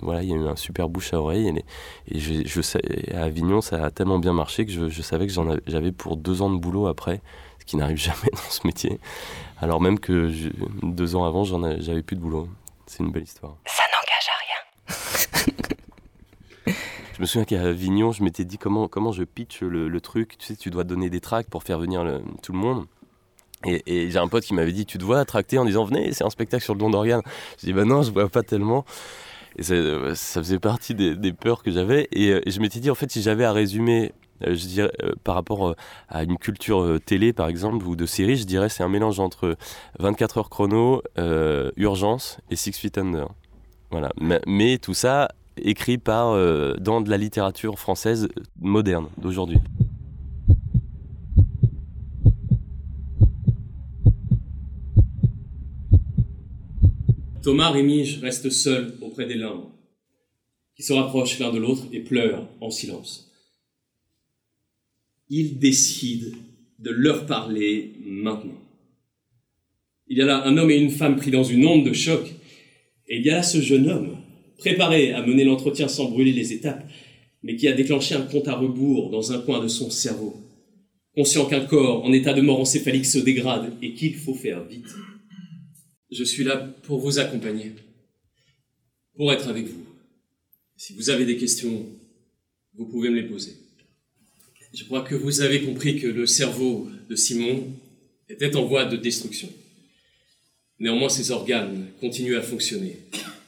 voilà, 0.00 0.22
il 0.22 0.30
y 0.30 0.32
a 0.32 0.36
eu 0.36 0.48
un 0.48 0.56
super 0.56 0.88
bouche 0.88 1.12
à 1.12 1.20
oreille 1.20 1.62
et, 2.10 3.14
à 3.14 3.24
Avignon, 3.24 3.60
ça 3.60 3.84
a 3.84 3.90
tellement 3.90 4.18
bien 4.18 4.32
marché 4.32 4.64
que 4.64 4.88
je, 4.88 5.02
savais 5.02 5.26
que 5.26 5.32
j'avais 5.66 5.92
pour 5.92 6.16
deux 6.16 6.40
ans 6.40 6.48
de 6.48 6.56
boulot 6.56 6.86
après, 6.86 7.20
ce 7.58 7.66
qui 7.66 7.76
n'arrive 7.76 7.96
jamais 7.98 8.30
dans 8.32 8.50
ce 8.50 8.66
métier. 8.66 8.98
Alors 9.60 9.82
même 9.82 10.00
que 10.00 10.32
deux 10.82 11.16
ans 11.16 11.26
avant, 11.26 11.44
j'avais 11.44 12.02
plus 12.02 12.16
de 12.16 12.22
boulot. 12.22 12.48
C'est 12.86 13.02
une 13.02 13.12
belle 13.12 13.24
histoire 13.24 13.56
n'engage 13.92 14.30
à 14.30 14.36
rien. 14.40 14.56
Je 17.16 17.22
me 17.22 17.26
souviens 17.26 17.44
qu'à 17.46 17.62
Avignon, 17.62 18.12
je 18.12 18.22
m'étais 18.22 18.44
dit 18.44 18.58
comment, 18.58 18.88
comment 18.88 19.10
je 19.10 19.24
pitch 19.24 19.62
le, 19.62 20.00
truc. 20.02 20.36
Tu 20.36 20.48
sais, 20.48 20.56
tu 20.56 20.68
dois 20.68 20.84
donner 20.84 21.08
des 21.08 21.20
tracts 21.20 21.48
pour 21.48 21.62
faire 21.62 21.78
venir 21.78 22.04
tout 22.42 22.52
le 22.52 22.58
monde. 22.58 22.84
Et, 23.64 24.10
j'ai 24.10 24.18
un 24.18 24.28
pote 24.28 24.44
qui 24.44 24.52
m'avait 24.52 24.72
dit 24.72 24.84
Tu 24.84 24.98
te 24.98 25.04
vois 25.04 25.24
tracter 25.24 25.56
en 25.56 25.64
disant 25.64 25.84
Venez, 25.84 26.12
c'est 26.12 26.24
un 26.24 26.30
spectacle 26.30 26.62
sur 26.62 26.74
le 26.74 26.78
don 26.78 26.90
d'organes. 26.90 27.22
Je 27.58 27.66
dis 27.66 27.72
Bah 27.72 27.86
non, 27.86 28.02
je 28.02 28.10
vois 28.10 28.28
pas 28.28 28.42
tellement. 28.42 28.84
Et 29.56 29.62
ça, 29.62 30.42
faisait 30.42 30.58
partie 30.58 30.94
des, 30.94 31.32
peurs 31.32 31.62
que 31.62 31.70
j'avais. 31.70 32.06
Et, 32.12 32.50
je 32.50 32.60
m'étais 32.60 32.80
dit 32.80 32.90
En 32.90 32.94
fait, 32.94 33.10
si 33.10 33.22
j'avais 33.22 33.44
à 33.44 33.52
résumer 33.52 34.12
euh, 34.46 34.54
je 34.54 34.66
dirais, 34.66 34.92
euh, 35.02 35.12
par 35.24 35.34
rapport 35.34 35.68
euh, 35.68 35.76
à 36.10 36.22
une 36.22 36.36
culture 36.36 36.98
télé 37.06 37.32
par 37.32 37.48
exemple 37.48 37.86
ou 37.86 37.96
de 37.96 38.04
série, 38.04 38.36
je 38.36 38.44
dirais 38.44 38.68
c'est 38.68 38.82
un 38.82 38.88
mélange 38.88 39.18
entre 39.18 39.56
24 39.98 40.36
heures 40.36 40.50
chrono, 40.50 41.02
Urgence 41.78 42.38
et 42.50 42.56
Six 42.56 42.72
Feet 42.78 42.98
Under. 42.98 43.28
Voilà. 43.90 44.12
mais, 44.18 44.76
tout 44.76 44.92
ça 44.92 45.30
écrit 45.58 45.98
par, 45.98 46.32
euh, 46.32 46.74
dans 46.74 47.00
de 47.00 47.10
la 47.10 47.16
littérature 47.16 47.78
française 47.78 48.28
moderne 48.60 49.08
d'aujourd'hui. 49.18 49.58
Thomas 57.42 57.70
Rémige 57.70 58.18
reste 58.18 58.50
seul 58.50 58.94
auprès 59.00 59.26
des 59.26 59.36
limbes, 59.36 59.66
qui 60.74 60.82
se 60.82 60.92
rapprochent 60.92 61.38
l'un 61.38 61.52
de 61.52 61.58
l'autre 61.58 61.84
et 61.92 62.00
pleurent 62.00 62.48
en 62.60 62.70
silence. 62.70 63.32
Il 65.28 65.58
décide 65.58 66.34
de 66.80 66.90
leur 66.90 67.24
parler 67.26 67.92
maintenant. 68.04 68.60
Il 70.08 70.18
y 70.18 70.22
a 70.22 70.26
là 70.26 70.44
un 70.44 70.56
homme 70.56 70.72
et 70.72 70.76
une 70.76 70.90
femme 70.90 71.16
pris 71.16 71.30
dans 71.30 71.44
une 71.44 71.66
onde 71.66 71.86
de 71.86 71.92
choc, 71.92 72.34
et 73.06 73.18
il 73.18 73.24
y 73.24 73.30
a 73.30 73.44
ce 73.44 73.60
jeune 73.60 73.88
homme 73.88 74.15
préparé 74.58 75.12
à 75.12 75.24
mener 75.24 75.44
l'entretien 75.44 75.88
sans 75.88 76.10
brûler 76.10 76.32
les 76.32 76.52
étapes, 76.52 76.86
mais 77.42 77.56
qui 77.56 77.68
a 77.68 77.72
déclenché 77.72 78.14
un 78.14 78.22
compte 78.22 78.48
à 78.48 78.54
rebours 78.54 79.10
dans 79.10 79.32
un 79.32 79.38
coin 79.40 79.62
de 79.62 79.68
son 79.68 79.90
cerveau, 79.90 80.36
conscient 81.14 81.46
qu'un 81.46 81.64
corps 81.64 82.04
en 82.04 82.12
état 82.12 82.32
de 82.32 82.40
mort 82.40 82.60
encéphalique 82.60 83.06
se 83.06 83.18
dégrade 83.18 83.72
et 83.82 83.94
qu'il 83.94 84.14
faut 84.14 84.34
faire 84.34 84.64
vite. 84.64 84.94
Je 86.10 86.24
suis 86.24 86.44
là 86.44 86.56
pour 86.82 87.00
vous 87.00 87.18
accompagner, 87.18 87.72
pour 89.14 89.32
être 89.32 89.48
avec 89.48 89.66
vous. 89.66 89.84
Si 90.76 90.92
vous 90.94 91.10
avez 91.10 91.24
des 91.24 91.36
questions, 91.36 91.86
vous 92.74 92.86
pouvez 92.86 93.10
me 93.10 93.16
les 93.16 93.28
poser. 93.28 93.56
Je 94.74 94.84
crois 94.84 95.02
que 95.02 95.14
vous 95.14 95.40
avez 95.40 95.62
compris 95.62 95.98
que 95.98 96.06
le 96.06 96.26
cerveau 96.26 96.88
de 97.08 97.16
Simon 97.16 97.66
était 98.28 98.56
en 98.56 98.66
voie 98.66 98.84
de 98.84 98.96
destruction. 98.96 99.48
Néanmoins, 100.78 101.08
ses 101.08 101.30
organes 101.30 101.86
continuent 102.00 102.36
à 102.36 102.42
fonctionner 102.42 102.98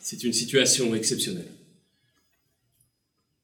c'est 0.09 0.25
une 0.25 0.33
situation 0.33 0.95
exceptionnelle. 0.95 1.53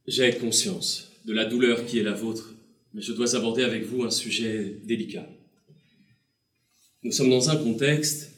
J'ai 0.06 0.32
conscience 0.38 1.12
de 1.26 1.34
la 1.34 1.44
douleur 1.44 1.84
qui 1.84 1.98
est 1.98 2.02
la 2.02 2.14
vôtre, 2.14 2.54
mais 2.94 3.02
je 3.02 3.12
dois 3.12 3.36
aborder 3.36 3.64
avec 3.64 3.84
vous 3.84 4.02
un 4.02 4.10
sujet 4.10 4.78
délicat. 4.82 5.28
Nous 7.02 7.12
sommes 7.12 7.28
dans 7.28 7.50
un 7.50 7.56
contexte 7.58 8.30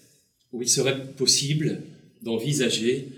où 0.51 0.61
il 0.61 0.69
serait 0.69 1.13
possible 1.13 1.85
d'envisager 2.21 3.11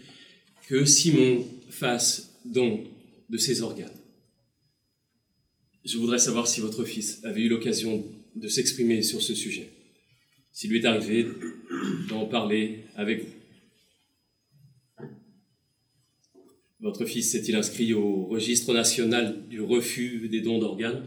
que 0.68 0.84
Simon 0.84 1.42
fasse 1.70 2.34
don 2.44 2.84
de 3.30 3.38
ses 3.38 3.62
organes. 3.62 3.88
Je 5.86 5.96
voudrais 5.96 6.18
savoir 6.18 6.46
si 6.46 6.60
votre 6.60 6.84
fils 6.84 7.24
avait 7.24 7.40
eu 7.40 7.48
l'occasion 7.48 8.04
de 8.36 8.48
s'exprimer 8.48 9.00
sur 9.02 9.22
ce 9.22 9.34
sujet, 9.34 9.70
s'il 10.52 10.68
lui 10.68 10.80
est 10.80 10.84
arrivé 10.84 11.26
d'en 12.10 12.26
parler 12.26 12.80
avec 12.94 13.24
vous. 13.24 13.37
Votre 16.80 17.06
fils 17.06 17.32
s'est-il 17.32 17.56
inscrit 17.56 17.92
au 17.92 18.26
registre 18.26 18.72
national 18.72 19.48
du 19.48 19.60
refus 19.60 20.28
des 20.28 20.42
dons 20.42 20.60
d'organes? 20.60 21.02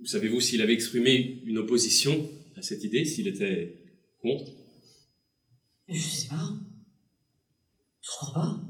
Vous 0.00 0.06
savez-vous 0.06 0.40
s'il 0.40 0.62
avait 0.62 0.72
exprimé 0.72 1.42
une 1.44 1.58
opposition 1.58 2.26
à 2.56 2.62
cette 2.62 2.82
idée, 2.82 3.04
s'il 3.04 3.28
était 3.28 3.76
contre? 4.22 4.50
Je 5.86 6.00
sais 6.00 6.28
pas. 6.28 6.50
Je 8.00 8.08
crois 8.08 8.34
pas. 8.34 8.60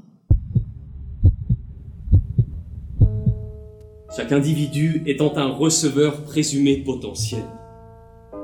Chaque 4.17 4.33
individu 4.33 5.01
étant 5.05 5.37
un 5.37 5.47
receveur 5.47 6.25
présumé 6.25 6.83
potentiel. 6.83 7.45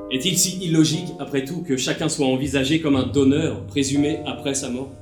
Est-il 0.10 0.38
si 0.38 0.58
illogique, 0.64 1.10
après 1.20 1.44
tout, 1.44 1.64
que 1.64 1.76
chacun 1.76 2.08
soit 2.08 2.28
envisagé 2.28 2.80
comme 2.80 2.96
un 2.96 3.08
donneur 3.08 3.68
présumé 3.68 4.20
après 4.26 4.54
sa 4.54 4.70
mort? 4.70 5.01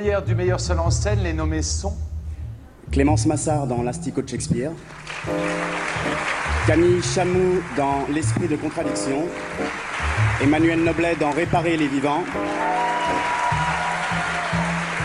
Molière 0.00 0.22
du 0.22 0.34
meilleur 0.34 0.58
seul 0.58 0.78
en 0.78 0.88
scène, 0.88 1.18
les 1.22 1.34
nommés 1.34 1.60
sont 1.60 1.92
Clémence 2.90 3.26
Massard 3.26 3.66
dans 3.66 3.82
L'Astico 3.82 4.22
de 4.22 4.28
Shakespeare. 4.30 4.70
Camille 6.66 7.02
Chamou 7.02 7.60
dans 7.76 8.06
L'Esprit 8.10 8.48
de 8.48 8.56
contradiction. 8.56 9.26
Emmanuel 10.42 10.82
Noblet 10.82 11.16
dans 11.16 11.30
Réparer 11.32 11.76
les 11.76 11.86
vivants. 11.86 12.24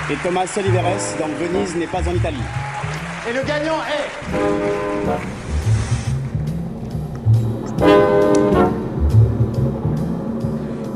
Et 0.09 0.15
Thomas 0.23 0.47
Oliveres 0.55 1.17
dans 1.19 1.27
Venise 1.27 1.75
n'est 1.75 1.87
pas 1.87 2.07
en 2.07 2.13
Italie. 2.13 2.37
Et 3.29 3.33
le 3.33 3.43
gagnant 3.43 3.81
est. 3.83 5.54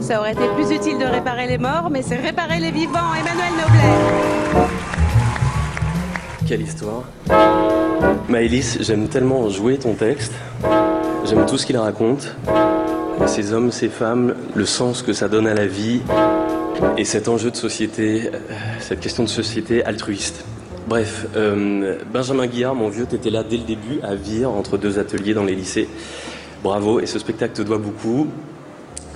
Ça 0.09 0.19
aurait 0.19 0.31
été 0.31 0.47
plus 0.55 0.71
utile 0.71 0.97
de 0.97 1.05
réparer 1.05 1.45
les 1.45 1.59
morts, 1.59 1.91
mais 1.91 2.01
c'est 2.01 2.15
réparer 2.15 2.59
les 2.59 2.71
vivants, 2.71 3.13
Emmanuel 3.13 3.51
Noblet. 3.51 4.67
Quelle 6.47 6.61
histoire. 6.63 7.03
Maëlys, 8.27 8.79
j'aime 8.81 9.07
tellement 9.07 9.47
jouer 9.49 9.77
ton 9.77 9.93
texte. 9.93 10.33
J'aime 11.25 11.45
tout 11.45 11.59
ce 11.59 11.67
qu'il 11.67 11.77
raconte. 11.77 12.35
Ces 13.27 13.53
hommes, 13.53 13.71
ces 13.71 13.89
femmes, 13.89 14.33
le 14.55 14.65
sens 14.65 15.03
que 15.03 15.13
ça 15.13 15.27
donne 15.27 15.45
à 15.45 15.53
la 15.53 15.67
vie 15.67 16.01
et 16.97 17.05
cet 17.05 17.27
enjeu 17.27 17.51
de 17.51 17.55
société, 17.55 18.31
euh, 18.33 18.39
cette 18.79 19.01
question 19.01 19.21
de 19.21 19.29
société 19.29 19.85
altruiste. 19.85 20.43
Bref, 20.87 21.27
euh, 21.35 21.99
Benjamin 22.11 22.47
Guillard, 22.47 22.73
mon 22.73 22.89
vieux, 22.89 23.05
t'étais 23.05 23.29
là 23.29 23.43
dès 23.43 23.57
le 23.57 23.63
début 23.63 23.99
à 24.01 24.15
Vire, 24.15 24.49
entre 24.49 24.79
deux 24.79 24.97
ateliers 24.97 25.35
dans 25.35 25.43
les 25.43 25.53
lycées. 25.53 25.87
Bravo, 26.63 26.99
et 26.99 27.05
ce 27.05 27.19
spectacle 27.19 27.53
te 27.53 27.61
doit 27.61 27.77
beaucoup. 27.77 28.27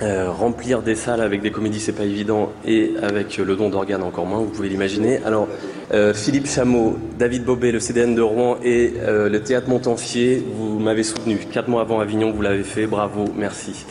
Euh, 0.02 0.28
remplir 0.28 0.82
des 0.82 0.96
salles 0.96 1.20
avec 1.20 1.40
des 1.40 1.52
comédies, 1.52 1.78
c'est 1.78 1.92
pas 1.92 2.04
évident, 2.04 2.50
et 2.66 2.94
avec 3.00 3.36
le 3.36 3.54
don 3.54 3.70
d'organes 3.70 4.02
encore 4.02 4.26
moins, 4.26 4.38
vous 4.38 4.48
pouvez 4.48 4.68
l'imaginer. 4.68 5.20
Alors, 5.24 5.46
euh, 5.92 6.12
Philippe 6.12 6.48
Chameau, 6.48 6.98
David 7.16 7.44
Bobet, 7.44 7.70
le 7.70 7.78
CDN 7.78 8.16
de 8.16 8.20
Rouen 8.20 8.58
et 8.64 8.94
euh, 8.98 9.28
le 9.28 9.40
Théâtre 9.40 9.68
Montanfier, 9.68 10.42
vous 10.56 10.80
m'avez 10.80 11.04
soutenu. 11.04 11.38
Quatre 11.52 11.68
mois 11.68 11.82
avant 11.82 12.00
Avignon, 12.00 12.32
vous 12.32 12.42
l'avez 12.42 12.64
fait, 12.64 12.86
bravo, 12.88 13.26
merci. 13.36 13.86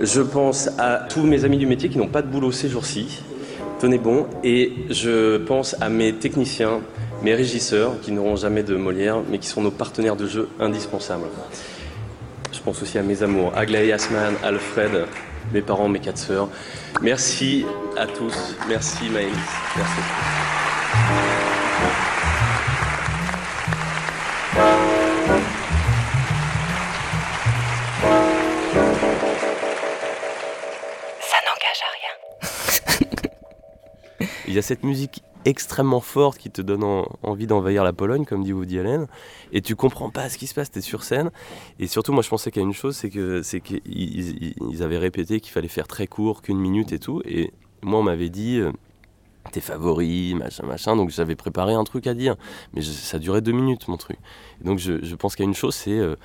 Je 0.00 0.20
pense 0.20 0.70
à 0.78 1.04
tous 1.08 1.24
mes 1.24 1.44
amis 1.44 1.58
du 1.58 1.66
métier 1.66 1.88
qui 1.88 1.98
n'ont 1.98 2.06
pas 2.06 2.22
de 2.22 2.28
boulot 2.28 2.52
ces 2.52 2.68
jours-ci, 2.68 3.20
tenez 3.80 3.98
bon, 3.98 4.26
et 4.44 4.72
je 4.90 5.38
pense 5.38 5.74
à 5.80 5.88
mes 5.88 6.12
techniciens, 6.12 6.80
mes 7.24 7.34
régisseurs, 7.34 8.00
qui 8.02 8.12
n'auront 8.12 8.36
jamais 8.36 8.62
de 8.62 8.76
Molière, 8.76 9.16
mais 9.28 9.38
qui 9.38 9.48
sont 9.48 9.62
nos 9.62 9.72
partenaires 9.72 10.14
de 10.14 10.28
jeu 10.28 10.48
indispensables. 10.60 11.26
Je 12.64 12.70
pense 12.70 12.80
aussi 12.80 12.96
à 12.96 13.02
mes 13.02 13.22
amours, 13.22 13.52
Aglaé 13.54 13.92
Asman, 13.92 14.36
Alfred, 14.42 15.06
mes 15.52 15.60
parents, 15.60 15.86
mes 15.86 16.00
quatre 16.00 16.16
sœurs. 16.16 16.48
Merci 17.02 17.66
à 17.94 18.06
tous. 18.06 18.56
Merci 18.66 19.10
Maëlys. 19.10 19.34
Merci. 19.76 20.00
Ça 31.20 31.36
n'engage 31.44 31.82
à 31.82 31.90
rien. 32.00 32.14
Il 34.48 34.54
y 34.54 34.58
a 34.58 34.62
cette 34.62 34.84
musique 34.84 35.22
extrêmement 35.44 36.00
forte 36.00 36.38
qui 36.38 36.50
te 36.50 36.62
donne 36.62 36.84
en- 36.84 37.06
envie 37.22 37.46
d'envahir 37.46 37.84
la 37.84 37.92
Pologne, 37.92 38.24
comme 38.24 38.44
dit 38.44 38.52
Woody 38.52 38.78
Allen, 38.78 39.06
et 39.52 39.60
tu 39.60 39.76
comprends 39.76 40.10
pas 40.10 40.28
ce 40.28 40.38
qui 40.38 40.46
se 40.46 40.54
passe, 40.54 40.70
tu 40.70 40.78
es 40.78 40.82
sur 40.82 41.02
scène. 41.02 41.30
Et 41.78 41.86
surtout, 41.86 42.12
moi 42.12 42.22
je 42.22 42.28
pensais 42.28 42.50
qu'il 42.50 42.62
y 42.62 42.64
a 42.64 42.68
une 42.68 42.74
chose, 42.74 42.96
c'est 42.96 43.10
que 43.10 43.42
c'est 43.42 43.60
qu'ils 43.60 43.80
ils- 43.86 44.54
ils 44.70 44.82
avaient 44.82 44.98
répété 44.98 45.40
qu'il 45.40 45.52
fallait 45.52 45.68
faire 45.68 45.86
très 45.88 46.06
court, 46.06 46.42
qu'une 46.42 46.58
minute 46.58 46.92
et 46.92 46.98
tout. 46.98 47.22
Et 47.24 47.52
moi, 47.82 47.98
on 48.00 48.02
m'avait 48.02 48.30
dit. 48.30 48.58
euh, 48.58 48.72
tes 49.52 49.60
favoris, 49.60 50.34
machin, 50.34 50.64
machin. 50.64 50.96
Donc 50.96 51.10
j'avais 51.10 51.36
préparé 51.36 51.74
un 51.74 51.84
truc 51.84 52.06
à 52.06 52.14
dire, 52.14 52.34
mais 52.72 52.80
ça 52.80 53.18
durait 53.18 53.42
deux 53.42 53.52
minutes 53.52 53.88
mon 53.88 53.98
truc. 53.98 54.16
Et 54.60 54.64
donc 54.64 54.78
je, 54.78 55.14
pense 55.16 55.36
qu'il 55.36 55.44
y 55.44 55.46
a 55.46 55.50
une 55.50 55.54
chose, 55.54 55.74
c'est 55.74 55.92
euh, 55.98 56.16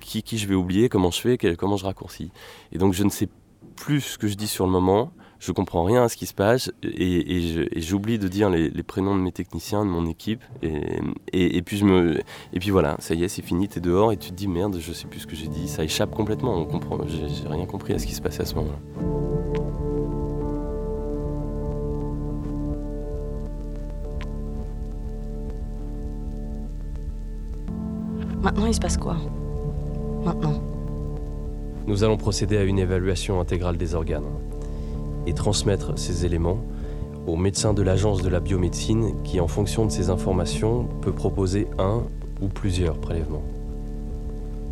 qui, 0.00 0.22
qui 0.22 0.38
je 0.38 0.46
vais 0.46 0.54
oublier, 0.54 0.88
comment 0.88 1.10
je 1.10 1.20
fais, 1.20 1.36
comment 1.56 1.76
je 1.76 1.84
raccourcis. 1.84 2.30
Et 2.70 2.78
donc 2.78 2.94
je 2.94 3.02
ne 3.02 3.10
sais 3.10 3.28
plus 3.74 4.00
ce 4.00 4.18
que 4.18 4.28
je 4.28 4.34
dis 4.34 4.46
sur 4.46 4.66
le 4.66 4.70
moment, 4.72 5.10
je 5.40 5.52
comprends 5.52 5.84
rien 5.84 6.02
à 6.04 6.08
ce 6.08 6.16
qui 6.16 6.26
se 6.26 6.34
passe 6.34 6.70
et, 6.82 7.36
et 7.36 7.40
je- 7.40 7.62
et 7.70 7.80
j'oublie 7.80 8.18
de 8.18 8.26
dire 8.28 8.50
les, 8.50 8.70
les 8.70 8.82
prénoms 8.82 9.14
de 9.16 9.20
mes 9.20 9.32
techniciens, 9.32 9.84
de 9.84 9.90
mon 9.90 10.06
équipe. 10.06 10.42
Et, 10.62 10.82
et, 11.32 11.56
et 11.56 11.62
puis 11.62 11.76
je 11.76 11.84
me, 11.84 12.18
et 12.52 12.58
puis 12.58 12.70
voilà, 12.70 12.96
ça 12.98 13.14
y 13.14 13.22
est, 13.24 13.28
c'est 13.28 13.42
fini, 13.42 13.68
t'es 13.68 13.80
dehors 13.80 14.12
et 14.12 14.16
tu 14.16 14.30
te 14.30 14.34
dis 14.34 14.48
merde, 14.48 14.76
je 14.80 14.92
sais 14.92 15.06
plus 15.06 15.20
ce 15.20 15.26
que 15.26 15.36
j'ai 15.36 15.48
dit, 15.48 15.68
ça 15.68 15.84
échappe 15.84 16.10
complètement. 16.14 16.56
On 16.56 16.64
comprend, 16.64 16.98
j'ai 17.06 17.28
j'ai 17.28 17.48
rien 17.48 17.66
compris 17.66 17.92
à 17.94 17.98
ce 17.98 18.06
qui 18.06 18.14
se 18.14 18.20
passait 18.22 18.42
à 18.42 18.46
ce 18.46 18.54
moment-là. 18.56 18.78
Maintenant, 28.42 28.66
il 28.66 28.74
se 28.74 28.80
passe 28.80 28.96
quoi? 28.96 29.16
Maintenant? 30.24 30.60
Nous 31.86 32.04
allons 32.04 32.16
procéder 32.16 32.56
à 32.56 32.64
une 32.64 32.78
évaluation 32.78 33.40
intégrale 33.40 33.76
des 33.76 33.94
organes 33.94 34.24
et 35.28 35.34
transmettre 35.34 35.98
ces 35.98 36.24
éléments 36.24 36.58
au 37.26 37.36
médecin 37.36 37.74
de 37.74 37.82
l'agence 37.82 38.22
de 38.22 38.30
la 38.30 38.40
biomédecine 38.40 39.22
qui, 39.22 39.40
en 39.40 39.46
fonction 39.46 39.84
de 39.84 39.90
ces 39.90 40.08
informations, 40.08 40.84
peut 41.02 41.12
proposer 41.12 41.68
un 41.78 42.04
ou 42.40 42.48
plusieurs 42.48 42.98
prélèvements. 42.98 43.42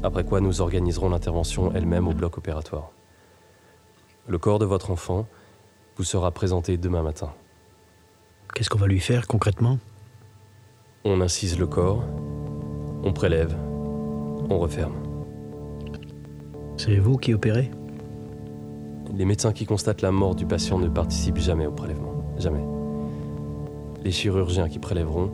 Après 0.02 0.24
quoi, 0.24 0.40
nous 0.40 0.62
organiserons 0.62 1.10
l'intervention 1.10 1.72
elle-même 1.74 2.08
au 2.08 2.14
bloc 2.14 2.38
opératoire. 2.38 2.90
Le 4.26 4.38
corps 4.38 4.58
de 4.58 4.64
votre 4.64 4.90
enfant 4.90 5.26
vous 5.96 6.04
sera 6.04 6.30
présenté 6.30 6.78
demain 6.78 7.02
matin. 7.02 7.30
Qu'est-ce 8.54 8.70
qu'on 8.70 8.78
va 8.78 8.86
lui 8.86 9.00
faire 9.00 9.26
concrètement? 9.26 9.78
On 11.04 11.20
incise 11.20 11.58
le 11.58 11.66
corps, 11.66 12.02
on 13.04 13.12
prélève, 13.12 13.54
on 14.48 14.58
referme. 14.58 14.94
C'est 16.78 16.96
vous 16.96 17.18
qui 17.18 17.34
opérez? 17.34 17.70
Les 19.14 19.24
médecins 19.24 19.52
qui 19.52 19.66
constatent 19.66 20.02
la 20.02 20.10
mort 20.10 20.34
du 20.34 20.46
patient 20.46 20.78
ne 20.78 20.88
participent 20.88 21.38
jamais 21.38 21.66
au 21.66 21.72
prélèvement. 21.72 22.12
Jamais. 22.38 22.64
Les 24.04 24.10
chirurgiens 24.10 24.68
qui 24.68 24.78
prélèveront 24.78 25.32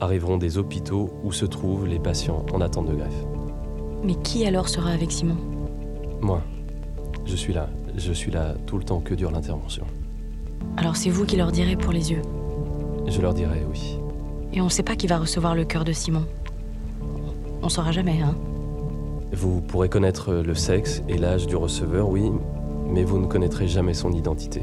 arriveront 0.00 0.36
des 0.36 0.58
hôpitaux 0.58 1.10
où 1.22 1.32
se 1.32 1.44
trouvent 1.44 1.86
les 1.86 1.98
patients 1.98 2.44
en 2.52 2.60
attente 2.60 2.86
de 2.86 2.94
greffe. 2.94 3.24
Mais 4.02 4.14
qui 4.16 4.44
alors 4.44 4.68
sera 4.68 4.90
avec 4.90 5.12
Simon? 5.12 5.36
Moi, 6.20 6.42
je 7.24 7.36
suis 7.36 7.52
là. 7.52 7.68
Je 7.96 8.12
suis 8.12 8.30
là 8.30 8.54
tout 8.66 8.78
le 8.78 8.84
temps 8.84 9.00
que 9.00 9.14
dure 9.14 9.30
l'intervention. 9.30 9.84
Alors 10.76 10.96
c'est 10.96 11.10
vous 11.10 11.24
qui 11.24 11.36
leur 11.36 11.52
direz 11.52 11.76
pour 11.76 11.92
les 11.92 12.10
yeux? 12.10 12.22
Je 13.06 13.20
leur 13.20 13.34
dirai 13.34 13.62
oui. 13.70 13.98
Et 14.52 14.60
on 14.60 14.68
sait 14.68 14.82
pas 14.82 14.96
qui 14.96 15.06
va 15.06 15.18
recevoir 15.18 15.54
le 15.54 15.64
cœur 15.64 15.84
de 15.84 15.92
Simon? 15.92 16.24
On 17.62 17.68
saura 17.68 17.92
jamais, 17.92 18.20
hein? 18.22 18.34
Vous 19.32 19.60
pourrez 19.60 19.88
connaître 19.88 20.32
le 20.34 20.54
sexe 20.54 21.02
et 21.08 21.16
l'âge 21.16 21.46
du 21.46 21.56
receveur, 21.56 22.08
oui, 22.08 22.30
mais 22.92 23.04
vous 23.04 23.18
ne 23.18 23.26
connaîtrez 23.26 23.66
jamais 23.66 23.94
son 23.94 24.12
identité. 24.12 24.62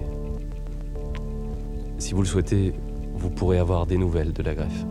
Si 1.97 2.13
vous 2.13 2.21
le 2.21 2.27
souhaitez, 2.27 2.73
vous 3.15 3.29
pourrez 3.29 3.57
avoir 3.57 3.85
des 3.85 3.97
nouvelles 3.97 4.33
de 4.33 4.43
la 4.43 4.55
greffe. 4.55 4.85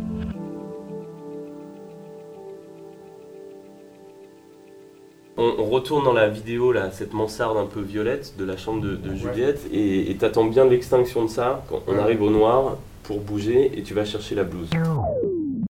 on, 5.39 5.55
on 5.59 5.65
retourne 5.67 6.05
dans 6.05 6.13
la 6.13 6.29
vidéo, 6.29 6.73
là, 6.73 6.91
cette 6.91 7.15
mansarde 7.15 7.57
un 7.57 7.67
peu 7.67 7.81
violette 7.81 8.35
de 8.39 8.45
la 8.45 8.57
chambre 8.57 8.83
de, 8.83 8.97
de 8.97 9.15
Juliette, 9.15 9.67
et 9.73 10.15
t'attends 10.19 10.45
bien 10.45 10.67
l'extinction 10.67 11.25
de 11.25 11.31
ça, 11.31 11.65
quand 11.71 11.81
on 11.87 11.97
arrive 11.97 12.23
au 12.23 12.31
noir, 12.31 12.77
pour 13.05 13.21
bouger, 13.21 13.73
et 13.79 13.83
tu 13.83 13.95
vas 13.95 14.05
chercher 14.05 14.35
la 14.35 14.43
blouse. 14.43 14.69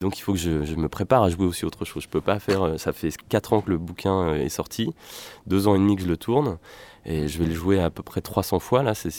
Donc 0.03 0.19
il 0.19 0.23
faut 0.23 0.33
que 0.33 0.39
je, 0.39 0.65
je 0.65 0.75
me 0.77 0.89
prépare 0.89 1.23
à 1.23 1.31
jouer 1.31 1.47
aussi 1.47 1.65
autre 1.65 1.85
chose. 1.85 2.03
Je 2.03 2.09
peux 2.09 2.21
pas 2.21 2.39
faire. 2.39 2.63
euh, 2.63 2.77
Ça 2.79 2.93
fait 2.93 3.11
4 3.29 3.53
ans 3.55 3.61
que 3.63 3.71
le 3.71 3.79
bouquin 3.79 4.29
euh, 4.29 4.35
est 4.37 4.49
sorti, 4.51 4.93
2 5.47 5.69
ans 5.69 5.75
et 5.75 5.79
demi 5.79 5.97
que 5.97 6.03
je 6.03 6.09
le 6.09 6.17
tourne, 6.17 6.59
et 7.07 7.27
je 7.29 7.39
vais 7.39 7.47
le 7.47 7.55
jouer 7.55 7.81
à 7.81 7.89
peu 7.91 8.03
près 8.03 8.21
300 8.21 8.59
fois 8.59 8.83
là, 8.83 8.95
c'est, 8.95 9.11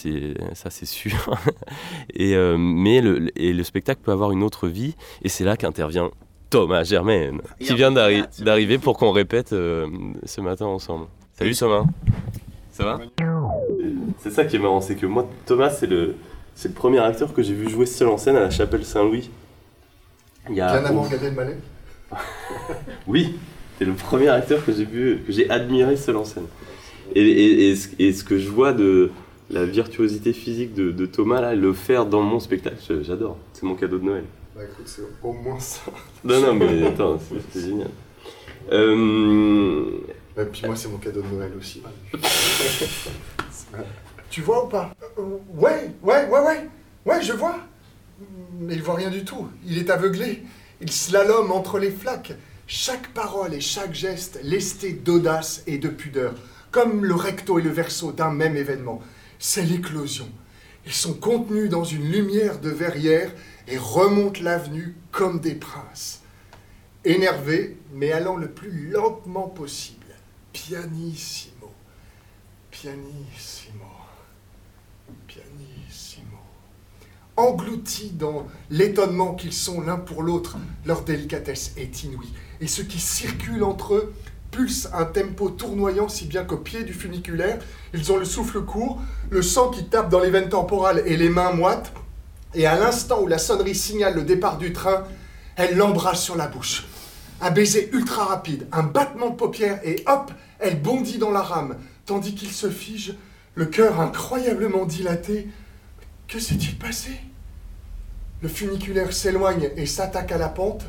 ça 0.54 0.70
c'est 0.70 0.86
sûr. 0.86 1.36
et, 2.14 2.36
euh, 2.36 2.58
mais 2.58 3.02
le, 3.02 3.30
et 3.40 3.54
le 3.54 3.64
spectacle 3.64 4.02
peut 4.04 4.12
avoir 4.12 4.32
une 4.32 4.44
autre 4.44 4.68
vie, 4.68 4.96
et 5.24 5.30
c'est 5.30 5.44
là 5.44 5.58
qu'intervient 5.58 6.12
Thomas 6.50 6.84
Germaine, 6.84 7.42
qui 7.60 7.74
vient 7.74 7.92
d'arri- 7.92 8.24
d'arriver 8.40 8.78
pour 8.78 8.98
qu'on 8.98 9.12
répète 9.12 9.54
euh, 9.54 9.88
ce 10.24 10.40
matin 10.42 10.66
ensemble. 10.68 11.08
Salut 11.38 11.56
Thomas, 11.56 11.86
ça 12.72 12.84
va? 12.86 13.00
C'est 14.20 14.32
ça 14.32 14.46
qui 14.46 14.56
est 14.58 14.60
marrant, 14.60 14.80
c'est 14.82 14.96
que 14.96 15.06
moi 15.08 15.28
Thomas 15.46 15.70
c'est 15.72 15.88
le, 15.88 16.16
c'est 16.56 16.68
le 16.70 16.74
premier 16.76 17.00
acteur 17.00 17.34
que 17.34 17.42
j'ai 17.42 17.54
vu 17.54 17.70
jouer 17.70 17.86
seul 17.88 18.08
en 18.08 18.18
scène 18.18 18.36
à 18.36 18.42
la 18.42 18.50
chapelle 18.52 18.86
Saint-Louis. 18.86 19.30
Il 20.50 20.56
y 20.56 20.62
a 20.62 20.80
Bien 20.80 20.86
avant 20.86 21.08
Gad 21.08 21.24
Elmaleh 21.24 21.58
oui, 23.08 23.36
c'est 23.78 23.86
le 23.86 23.94
premier 23.94 24.30
acteur 24.30 24.64
que 24.66 24.72
j'ai 24.72 24.86
vu, 24.86 25.24
que 25.26 25.32
j'ai 25.34 25.50
admiré 25.50 25.98
seul 25.98 26.18
en 26.18 26.26
scène. 26.26 26.46
Et, 27.16 27.22
et- 27.22 27.70
et 27.70 27.76
ce, 27.76 27.90
et 28.00 28.14
ce 28.14 28.24
que 28.24 28.38
je 28.38 28.50
vois 28.50 28.74
de 28.74 29.12
la 29.50 29.66
virtuosité 29.66 30.34
physique 30.34 30.74
de, 30.74 30.92
de 30.92 31.06
Thomas, 31.06 31.42
là, 31.42 31.56
le 31.56 31.74
faire 31.74 32.06
dans 32.06 32.22
mon 32.22 32.40
spectacle, 32.40 32.78
j'adore. 33.02 33.38
C'est 33.54 33.64
mon 33.64 33.76
cadeau 33.76 33.98
de 34.00 34.06
Noël. 34.06 34.24
Bah 34.56 34.62
écoute, 34.64 34.88
c'est 34.88 35.02
au 35.24 35.34
moins 35.34 35.60
ça. 35.60 35.82
Non, 36.24 36.40
non, 36.40 36.54
mais 36.54 36.88
attends, 36.88 37.20
c'est 37.20 37.42
c'est 37.52 37.68
génial. 37.68 37.90
Euh, 38.72 39.86
Et 40.38 40.46
puis 40.46 40.62
moi, 40.66 40.76
c'est 40.76 40.88
mon 40.88 40.98
cadeau 40.98 41.22
de 41.22 41.28
Noël 41.36 41.52
aussi. 41.60 41.82
tu 44.30 44.42
vois 44.42 44.66
ou 44.66 44.70
pas? 44.70 44.92
Euh, 45.18 45.22
Ouais, 45.56 45.92
ouais, 46.02 46.28
ouais, 46.30 46.40
ouais. 46.40 46.70
Ouais, 47.06 47.22
je 47.22 47.34
vois. 47.34 47.58
Mais 48.60 48.76
il 48.76 48.84
voit 48.84 48.96
rien 48.96 49.10
du 49.10 49.24
tout. 49.24 49.50
Il 49.66 49.78
est 49.78 49.90
aveuglé. 49.90 50.44
Il 50.82 50.92
slalome 50.92 51.52
entre 51.52 51.80
les 51.80 51.92
flaques. 51.92 52.34
Chaque 52.68 53.10
parole 53.14 53.54
et 53.54 53.62
chaque 53.62 53.94
geste 53.94 54.40
lesté 54.44 54.94
d'audace 54.94 55.64
et 55.68 55.78
de 55.78 55.90
pudeur, 55.90 56.34
comme 56.72 57.04
le 57.04 57.14
recto 57.14 57.60
et 57.60 57.62
le 57.62 57.70
verso 57.70 58.12
d'un 58.12 58.32
même 58.32 58.56
événement. 58.56 59.02
C'est 59.38 59.64
l'éclosion. 59.64 60.30
Ils 60.86 60.94
sont 60.94 61.14
contenus 61.14 61.70
dans 61.70 61.84
une 61.84 62.10
lumière 62.12 62.60
de 62.60 62.70
verrière 62.70 63.32
et 63.68 63.78
remontent 63.78 64.42
l'avenue 64.42 64.96
comme 65.12 65.40
des 65.40 65.56
princes. 65.56 66.22
Énervé, 67.06 67.78
mais 67.94 68.12
allant 68.12 68.38
le 68.38 68.50
plus 68.50 68.90
lentement 68.90 69.48
possible. 69.48 70.00
Pianissimo. 70.52 71.72
Pianissimo. 72.72 73.93
Engloutis 77.44 78.12
dans 78.12 78.48
l'étonnement 78.70 79.34
qu'ils 79.34 79.52
sont 79.52 79.82
l'un 79.82 79.98
pour 79.98 80.24
l'autre, 80.24 80.56
leur 80.86 81.02
délicatesse 81.02 81.74
est 81.76 82.04
inouïe. 82.04 82.32
Et 82.62 82.68
ce 82.68 82.82
qui 82.82 83.02
circule 83.02 83.66
entre 83.66 83.96
eux 83.96 84.14
pulse 84.50 84.88
un 84.94 85.04
tempo 85.04 85.50
tournoyant 85.50 86.08
si 86.08 86.26
bien 86.26 86.46
qu'au 86.46 86.56
pied 86.56 86.86
du 86.86 86.94
funiculaire, 86.94 87.60
ils 87.94 88.14
ont 88.14 88.18
le 88.18 88.24
souffle 88.24 88.62
court, 88.62 89.02
le 89.30 89.42
sang 89.42 89.72
qui 89.72 89.84
tape 89.84 90.10
dans 90.10 90.22
les 90.22 90.30
veines 90.30 90.48
temporales 90.48 91.04
et 91.06 91.18
les 91.18 91.28
mains 91.28 91.52
moites. 91.52 91.92
Et 92.54 92.66
à 92.66 92.80
l'instant 92.80 93.22
où 93.22 93.28
la 93.28 93.40
sonnerie 93.40 93.76
signale 93.76 94.16
le 94.16 94.24
départ 94.24 94.58
du 94.58 94.72
train, 94.72 95.04
elle 95.58 95.76
l'embrasse 95.76 96.24
sur 96.24 96.38
la 96.38 96.48
bouche. 96.48 96.86
Un 97.42 97.52
baiser 97.52 97.90
ultra 97.92 98.24
rapide, 98.24 98.68
un 98.72 98.84
battement 98.84 99.32
de 99.32 99.36
paupières 99.36 99.82
et 99.84 100.02
hop, 100.08 100.32
elle 100.60 100.82
bondit 100.82 101.18
dans 101.18 101.32
la 101.32 101.42
rame, 101.42 101.76
tandis 102.06 102.36
qu'il 102.36 102.52
se 102.52 102.70
fige, 102.70 103.16
le 103.56 103.66
cœur 103.66 104.00
incroyablement 104.00 104.86
dilaté. 104.86 105.50
Que 106.30 106.40
s'est-il 106.40 106.78
passé? 106.78 107.12
Le 108.44 108.50
funiculaire 108.50 109.14
s'éloigne 109.14 109.70
et 109.78 109.86
s'attaque 109.86 110.34
à 110.34 110.38
la 110.38 110.50
pente, 110.50 110.84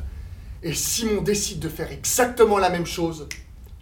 et 0.65 0.75
Simon 0.75 1.23
décide 1.23 1.61
de 1.61 1.69
faire 1.69 1.93
exactement 1.93 2.59
la 2.59 2.69
même 2.69 2.85
chose, 2.85 3.29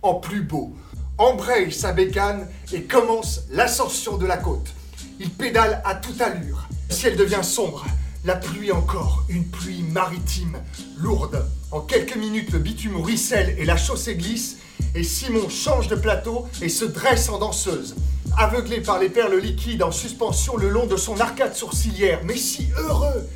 en 0.02 0.16
plus 0.16 0.42
beau. 0.42 0.76
Embraye 1.16 1.72
sa 1.72 1.92
bécane 1.92 2.46
et 2.74 2.82
commence 2.82 3.44
l'ascension 3.50 4.18
de 4.18 4.26
la 4.26 4.36
côte. 4.36 4.74
Il 5.20 5.30
pédale 5.30 5.80
à 5.86 5.94
toute 5.94 6.20
allure. 6.20 6.68
Le 6.90 6.94
ciel 6.94 7.16
devient 7.16 7.40
sombre. 7.42 7.86
La 8.26 8.36
pluie 8.36 8.72
encore, 8.72 9.24
une 9.30 9.46
pluie 9.46 9.82
maritime, 9.84 10.58
lourde. 10.98 11.42
En 11.70 11.80
quelques 11.80 12.16
minutes, 12.16 12.52
le 12.52 12.58
bitume 12.58 13.00
ruisselle 13.00 13.56
et 13.58 13.64
la 13.64 13.78
chaussée 13.78 14.16
glisse, 14.16 14.58
et 14.94 15.02
Simon 15.02 15.48
change 15.48 15.88
de 15.88 15.96
plateau 15.96 16.46
et 16.60 16.68
se 16.68 16.84
dresse 16.84 17.30
en 17.30 17.38
danseuse. 17.38 17.96
Aveuglé 18.36 18.82
par 18.82 18.98
les 18.98 19.08
perles 19.08 19.38
liquides 19.38 19.82
en 19.82 19.92
suspension 19.92 20.58
le 20.58 20.68
long 20.68 20.86
de 20.86 20.96
son 20.98 21.18
arcade 21.20 21.54
sourcilière, 21.54 22.20
mais 22.24 22.36
si 22.36 22.68
heureux 22.76 23.26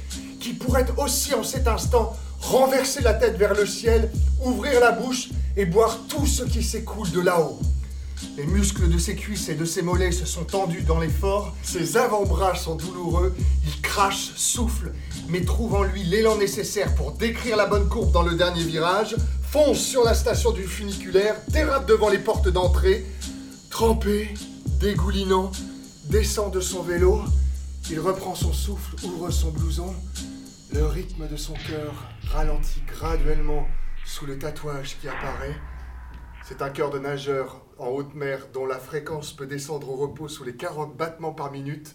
qu'il 0.46 0.58
pourrait 0.58 0.86
aussi 0.96 1.34
en 1.34 1.42
cet 1.42 1.66
instant 1.66 2.14
renverser 2.40 3.00
la 3.00 3.14
tête 3.14 3.36
vers 3.36 3.52
le 3.52 3.66
ciel, 3.66 4.12
ouvrir 4.44 4.78
la 4.78 4.92
bouche 4.92 5.30
et 5.56 5.66
boire 5.66 5.98
tout 6.08 6.24
ce 6.24 6.44
qui 6.44 6.62
s'écoule 6.62 7.10
de 7.10 7.20
là-haut. 7.20 7.58
Les 8.36 8.46
muscles 8.46 8.88
de 8.88 8.96
ses 8.96 9.16
cuisses 9.16 9.48
et 9.48 9.56
de 9.56 9.64
ses 9.64 9.82
mollets 9.82 10.12
se 10.12 10.24
sont 10.24 10.44
tendus 10.44 10.82
dans 10.82 11.00
l'effort, 11.00 11.52
ses 11.64 11.96
avant-bras 11.96 12.54
sont 12.54 12.76
douloureux, 12.76 13.34
il 13.64 13.80
crache, 13.82 14.34
souffle, 14.36 14.92
mais 15.28 15.40
trouve 15.40 15.74
en 15.74 15.82
lui 15.82 16.04
l'élan 16.04 16.36
nécessaire 16.36 16.94
pour 16.94 17.10
décrire 17.12 17.56
la 17.56 17.66
bonne 17.66 17.88
courbe 17.88 18.12
dans 18.12 18.22
le 18.22 18.36
dernier 18.36 18.62
virage, 18.62 19.16
fonce 19.50 19.80
sur 19.80 20.04
la 20.04 20.14
station 20.14 20.52
du 20.52 20.62
funiculaire, 20.62 21.34
dérape 21.48 21.88
devant 21.88 22.08
les 22.08 22.20
portes 22.20 22.48
d'entrée, 22.48 23.04
trempé, 23.68 24.32
dégoulinant, 24.78 25.50
descend 26.04 26.52
de 26.52 26.60
son 26.60 26.82
vélo, 26.82 27.20
il 27.90 27.98
reprend 27.98 28.36
son 28.36 28.52
souffle, 28.52 28.94
ouvre 29.04 29.30
son 29.30 29.50
blouson, 29.50 29.92
le 30.72 30.84
rythme 30.86 31.28
de 31.28 31.36
son 31.36 31.54
cœur 31.54 31.94
ralentit 32.32 32.82
graduellement 32.86 33.66
sous 34.04 34.26
le 34.26 34.38
tatouage 34.38 34.98
qui 35.00 35.08
apparaît. 35.08 35.56
C'est 36.44 36.62
un 36.62 36.70
cœur 36.70 36.90
de 36.90 36.98
nageur 36.98 37.64
en 37.78 37.88
haute 37.88 38.14
mer 38.14 38.46
dont 38.52 38.66
la 38.66 38.78
fréquence 38.78 39.32
peut 39.32 39.46
descendre 39.46 39.90
au 39.90 39.96
repos 39.96 40.28
sous 40.28 40.44
les 40.44 40.54
40 40.54 40.96
battements 40.96 41.32
par 41.32 41.50
minute. 41.50 41.94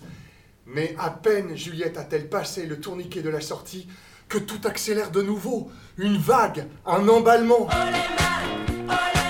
Mais 0.66 0.96
à 0.98 1.10
peine 1.10 1.56
Juliette 1.56 1.98
a-t-elle 1.98 2.30
passé 2.30 2.66
le 2.66 2.80
tourniquet 2.80 3.22
de 3.22 3.30
la 3.30 3.42
sortie 3.42 3.88
que 4.30 4.38
tout 4.38 4.62
accélère 4.66 5.12
de 5.12 5.22
nouveau. 5.22 5.72
Une 5.98 6.18
vague, 6.18 6.68
un 6.86 7.08
emballement. 7.08 7.68
Euh, 7.74 9.21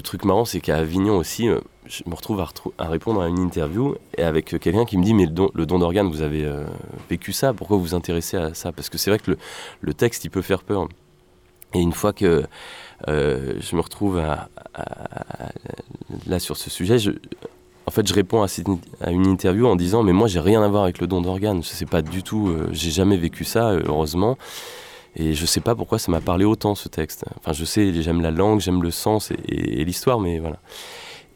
le 0.00 0.02
truc 0.02 0.24
marrant, 0.24 0.46
c'est 0.46 0.60
qu'à 0.60 0.78
Avignon 0.78 1.18
aussi, 1.18 1.46
euh, 1.46 1.60
je 1.84 2.02
me 2.06 2.14
retrouve 2.14 2.40
à, 2.40 2.88
répondre 2.88 3.20
à 3.20 3.28
une 3.28 3.38
interview 3.38 3.96
et 4.16 4.22
avec 4.22 4.54
euh, 4.54 4.58
quelqu'un 4.58 4.86
qui 4.86 4.96
me 4.96 5.04
dit 5.04 5.12
Mais 5.12 5.26
le 5.26 5.30
don, 5.30 5.50
le 5.52 5.66
don 5.66 5.78
d'organe, 5.78 6.08
vous 6.08 6.22
avez 6.22 6.46
euh, 6.46 6.64
vécu 7.10 7.34
ça 7.34 7.52
Pourquoi 7.52 7.76
vous 7.76 7.82
vous 7.82 7.94
intéressez 7.94 8.38
à 8.38 8.54
ça? 8.54 8.72
Parce 8.72 8.88
que 8.88 8.96
c'est 8.96 9.10
vrai 9.10 9.18
que 9.18 9.36
le, 9.82 9.92
texte, 9.92 10.24
il 10.24 10.30
peut 10.30 10.40
faire 10.40 10.62
peur. 10.62 10.88
Et 11.74 11.80
une 11.80 11.92
fois 11.92 12.14
que 12.14 12.44
je 13.06 13.76
me 13.76 13.80
retrouve 13.80 14.20
là 16.26 16.38
sur 16.38 16.56
ce 16.56 16.70
sujet, 16.70 16.98
je, 16.98 17.10
en 17.84 17.90
fait, 17.90 18.06
je 18.08 18.14
réponds 18.14 18.42
à, 18.42 19.10
une 19.10 19.26
interview 19.26 19.66
en 19.66 19.76
disant 19.76 20.02
Mais 20.02 20.14
moi, 20.14 20.28
j'ai 20.28 20.40
rien 20.40 20.62
à 20.62 20.68
voir 20.68 20.84
avec 20.84 20.98
le 20.98 21.06
don 21.06 21.20
d'organe. 21.20 21.62
Je 21.62 21.68
sais 21.68 21.84
pas 21.84 22.00
du 22.00 22.22
tout, 22.22 22.50
j'ai 22.72 22.90
jamais 22.90 23.18
vécu 23.18 23.44
ça, 23.44 23.72
heureusement. 23.72 24.38
Et 25.16 25.34
je 25.34 25.44
sais 25.46 25.60
pas 25.60 25.74
pourquoi 25.74 25.98
ça 25.98 26.10
m'a 26.12 26.20
parlé 26.20 26.44
autant 26.44 26.74
ce 26.74 26.88
texte. 26.88 27.24
Enfin, 27.38 27.52
je 27.52 27.64
sais, 27.64 27.92
j'aime 28.02 28.20
la 28.20 28.30
langue, 28.30 28.60
j'aime 28.60 28.82
le 28.82 28.90
sens 28.90 29.30
et, 29.48 29.84
l'histoire, 29.84 30.20
mais 30.20 30.38
voilà. 30.38 30.58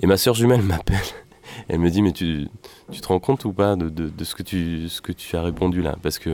Et 0.01 0.07
ma 0.07 0.17
sœur 0.17 0.35
jumelle 0.35 0.63
m'appelle. 0.73 0.99
Elle 1.69 1.79
me 1.79 1.91
dit 1.91 2.03
mais 2.03 2.13
tu, 2.13 2.49
tu 2.91 3.01
te 3.01 3.07
rends 3.09 3.21
compte 3.21 3.45
ou 3.45 3.53
pas 3.53 3.77
de, 3.77 3.89
de- 3.89 4.25
ce, 4.25 4.35
que 4.35 4.43
tu, 4.43 4.89
ce 4.89 5.01
que 5.01 5.13
tu 5.13 5.37
as 5.37 5.43
répondu 5.43 5.83
là? 5.83 5.97
Parce 6.03 6.19
que 6.19 6.31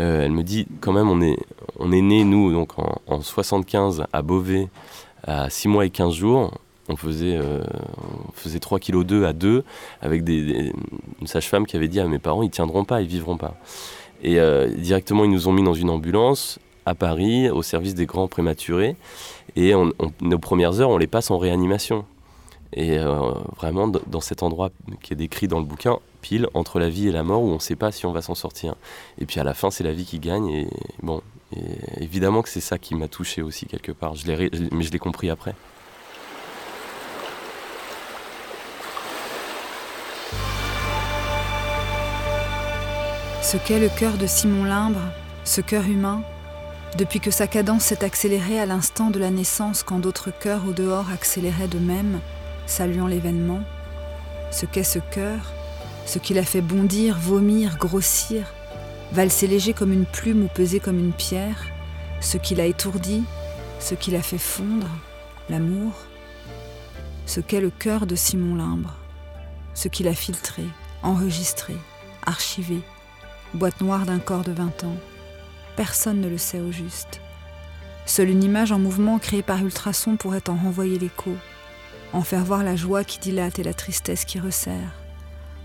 euh, 0.00 0.24
elle 0.24 0.32
me 0.32 0.42
dit 0.42 0.66
quand 0.80 0.92
même 0.92 1.08
on 1.08 1.20
est, 1.20 1.36
on 1.78 1.92
est 1.92 2.00
né 2.00 2.24
nous 2.24 2.52
donc 2.52 2.78
en, 2.78 3.00
en 3.06 3.20
75 3.20 4.04
à 4.12 4.22
Beauvais 4.22 4.68
à 5.26 5.48
6 5.50 5.68
mois 5.68 5.84
et 5.86 5.90
15 5.90 6.12
jours. 6.14 6.52
On 6.88 6.96
faisait, 6.96 7.36
euh, 7.36 7.62
on 8.28 8.32
faisait 8.32 8.58
3 8.60 8.80
kg 8.80 9.04
2 9.04 9.26
à 9.26 9.32
2 9.32 9.62
avec 10.00 10.24
des- 10.24 10.72
une 11.20 11.26
sage-femme 11.26 11.66
qui 11.66 11.76
avait 11.76 11.88
dit 11.88 12.00
à 12.00 12.06
mes 12.08 12.18
parents 12.18 12.42
ils 12.42 12.50
tiendront 12.50 12.84
pas, 12.84 13.00
ils 13.02 13.08
vivront 13.08 13.36
pas. 13.36 13.54
Et 14.22 14.40
euh, 14.40 14.68
directement 14.74 15.24
ils 15.24 15.30
nous 15.30 15.46
ont 15.48 15.52
mis 15.52 15.62
dans 15.62 15.74
une 15.74 15.90
ambulance 15.90 16.58
à 16.88 16.94
Paris 16.94 17.50
au 17.50 17.62
service 17.62 17.94
des 17.94 18.06
grands 18.06 18.28
prématurés 18.28 18.96
et 19.56 19.72
nos 20.20 20.38
premières 20.38 20.80
heures 20.80 20.90
on 20.90 20.98
les 20.98 21.06
passe 21.06 21.30
en 21.30 21.38
réanimation. 21.38 22.04
Et 22.74 22.98
euh, 22.98 23.32
vraiment, 23.56 23.88
dans 23.88 24.20
cet 24.20 24.42
endroit 24.42 24.70
qui 25.02 25.14
est 25.14 25.16
décrit 25.16 25.48
dans 25.48 25.58
le 25.58 25.64
bouquin, 25.64 25.98
pile 26.20 26.48
entre 26.54 26.78
la 26.78 26.90
vie 26.90 27.08
et 27.08 27.12
la 27.12 27.22
mort, 27.22 27.42
où 27.42 27.48
on 27.48 27.54
ne 27.54 27.60
sait 27.60 27.76
pas 27.76 27.92
si 27.92 28.04
on 28.04 28.12
va 28.12 28.20
s'en 28.20 28.34
sortir. 28.34 28.74
Et 29.18 29.24
puis 29.24 29.40
à 29.40 29.44
la 29.44 29.54
fin, 29.54 29.70
c'est 29.70 29.84
la 29.84 29.92
vie 29.92 30.04
qui 30.04 30.18
gagne. 30.18 30.48
Et 30.48 30.68
bon, 31.02 31.22
évidemment 31.98 32.42
que 32.42 32.48
c'est 32.48 32.60
ça 32.60 32.78
qui 32.78 32.94
m'a 32.94 33.08
touché 33.08 33.40
aussi 33.40 33.66
quelque 33.66 33.92
part. 33.92 34.14
Je 34.16 34.26
mais 34.70 34.84
je 34.84 34.92
l'ai 34.92 34.98
compris 34.98 35.30
après. 35.30 35.54
Ce 43.42 43.56
qu'est 43.56 43.80
le 43.80 43.88
cœur 43.88 44.18
de 44.18 44.26
Simon 44.26 44.64
Limbre, 44.64 45.00
ce 45.44 45.62
cœur 45.62 45.84
humain, 45.86 46.22
depuis 46.96 47.20
que 47.20 47.30
sa 47.30 47.46
cadence 47.46 47.84
s'est 47.84 48.04
accélérée 48.04 48.58
à 48.58 48.66
l'instant 48.66 49.10
de 49.10 49.18
la 49.18 49.30
naissance 49.30 49.82
quand 49.82 49.98
d'autres 49.98 50.30
cœurs 50.30 50.66
au 50.66 50.72
dehors 50.72 51.10
accéléraient 51.10 51.68
de 51.68 51.78
même, 51.78 52.20
saluant 52.66 53.06
l'événement, 53.06 53.60
ce 54.50 54.66
qu'est 54.66 54.84
ce 54.84 54.98
cœur, 54.98 55.52
ce 56.06 56.18
qui 56.18 56.32
l'a 56.32 56.44
fait 56.44 56.62
bondir, 56.62 57.18
vomir, 57.18 57.76
grossir, 57.76 58.54
valser 59.12 59.46
léger 59.46 59.74
comme 59.74 59.92
une 59.92 60.06
plume 60.06 60.44
ou 60.44 60.48
peser 60.48 60.80
comme 60.80 60.98
une 60.98 61.12
pierre, 61.12 61.66
ce 62.20 62.38
qui 62.38 62.54
l'a 62.54 62.66
étourdi, 62.66 63.24
ce 63.80 63.94
qui 63.94 64.10
l'a 64.10 64.22
fait 64.22 64.38
fondre, 64.38 64.88
l'amour, 65.50 65.92
ce 67.26 67.40
qu'est 67.40 67.60
le 67.60 67.70
cœur 67.70 68.06
de 68.06 68.16
Simon 68.16 68.56
Limbre, 68.56 68.96
ce 69.74 69.88
qui 69.88 70.02
l'a 70.02 70.14
filtré, 70.14 70.64
enregistré, 71.02 71.76
archivé, 72.24 72.80
boîte 73.54 73.80
noire 73.80 74.06
d'un 74.06 74.18
corps 74.18 74.44
de 74.44 74.52
20 74.52 74.84
ans. 74.84 74.96
Personne 75.78 76.20
ne 76.20 76.28
le 76.28 76.38
sait 76.38 76.58
au 76.58 76.72
juste. 76.72 77.20
Seule 78.04 78.30
une 78.30 78.42
image 78.42 78.72
en 78.72 78.80
mouvement 78.80 79.20
créée 79.20 79.44
par 79.44 79.64
ultrason 79.64 80.16
pourrait 80.16 80.50
en 80.50 80.56
renvoyer 80.56 80.98
l'écho, 80.98 81.36
en 82.12 82.22
faire 82.22 82.44
voir 82.44 82.64
la 82.64 82.74
joie 82.74 83.04
qui 83.04 83.20
dilate 83.20 83.60
et 83.60 83.62
la 83.62 83.74
tristesse 83.74 84.24
qui 84.24 84.40
resserre, 84.40 84.90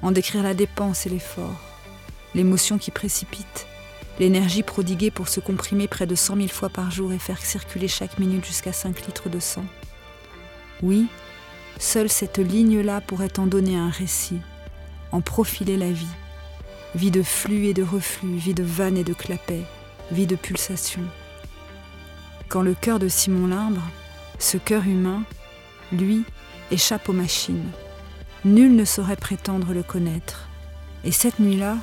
en 0.03 0.11
décrire 0.11 0.43
la 0.43 0.53
dépense 0.53 1.07
et 1.07 1.09
l'effort, 1.09 1.59
l'émotion 2.35 2.77
qui 2.77 2.91
précipite, 2.91 3.65
l'énergie 4.19 4.61
prodiguée 4.61 5.09
pour 5.09 5.29
se 5.29 5.39
comprimer 5.39 5.87
près 5.87 6.05
de 6.05 6.13
100 6.13 6.35
000 6.35 6.47
fois 6.49 6.69
par 6.69 6.91
jour 6.91 7.11
et 7.11 7.17
faire 7.17 7.43
circuler 7.43 7.87
chaque 7.87 8.19
minute 8.19 8.45
jusqu'à 8.45 8.71
5 8.71 9.07
litres 9.07 9.29
de 9.29 9.39
sang. 9.39 9.65
Oui, 10.83 11.07
seule 11.79 12.09
cette 12.09 12.37
ligne-là 12.37 13.01
pourrait 13.01 13.39
en 13.39 13.47
donner 13.47 13.77
un 13.77 13.89
récit, 13.89 14.41
en 15.11 15.21
profiler 15.21 15.75
la 15.75 15.91
vie, 15.91 16.05
vie 16.93 17.09
de 17.09 17.23
flux 17.23 17.65
et 17.65 17.73
de 17.73 17.81
reflux, 17.81 18.35
vie 18.35 18.53
de 18.53 18.61
vannes 18.61 18.97
et 18.97 19.03
de 19.03 19.15
clapets, 19.15 19.65
vie 20.11 20.27
de 20.27 20.35
pulsations. 20.35 21.05
Quand 22.49 22.61
le 22.61 22.73
cœur 22.73 22.99
de 22.99 23.07
Simon 23.07 23.47
Limbre, 23.47 23.81
ce 24.39 24.57
cœur 24.57 24.83
humain, 24.83 25.23
lui, 25.91 26.23
échappe 26.71 27.09
aux 27.09 27.13
machines, 27.13 27.69
nul 28.45 28.75
ne 28.75 28.85
saurait 28.85 29.15
prétendre 29.15 29.73
le 29.73 29.83
connaître. 29.83 30.47
Et 31.03 31.11
cette 31.11 31.39
nuit-là, 31.39 31.77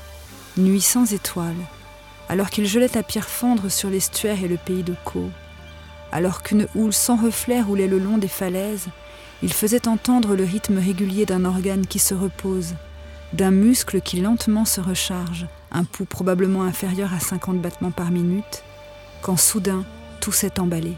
nuit 0.56 0.80
sans 0.80 1.12
étoiles, 1.12 1.54
alors 2.28 2.50
qu'il 2.50 2.66
gelait 2.66 2.96
à 2.96 3.02
pierre 3.02 3.28
fendre 3.28 3.68
sur 3.68 3.90
l'estuaire 3.90 4.42
et 4.42 4.48
le 4.48 4.56
pays 4.56 4.82
de 4.82 4.94
Caux, 5.04 5.30
alors 6.12 6.42
qu'une 6.42 6.66
houle 6.74 6.92
sans 6.92 7.16
reflet 7.16 7.62
roulait 7.62 7.88
le 7.88 7.98
long 7.98 8.18
des 8.18 8.28
falaises, 8.28 8.88
il 9.42 9.52
faisait 9.52 9.88
entendre 9.88 10.34
le 10.34 10.44
rythme 10.44 10.78
régulier 10.78 11.24
d'un 11.24 11.44
organe 11.44 11.86
qui 11.86 11.98
se 11.98 12.14
repose, 12.14 12.74
d'un 13.32 13.50
muscle 13.50 14.00
qui 14.00 14.20
lentement 14.20 14.64
se 14.64 14.80
recharge, 14.80 15.46
un 15.72 15.84
pouls 15.84 16.04
probablement 16.04 16.62
inférieur 16.62 17.12
à 17.14 17.20
50 17.20 17.60
battements 17.60 17.90
par 17.90 18.10
minute, 18.10 18.64
quand 19.22 19.36
soudain 19.36 19.84
tout 20.20 20.32
s'est 20.32 20.58
emballé. 20.58 20.94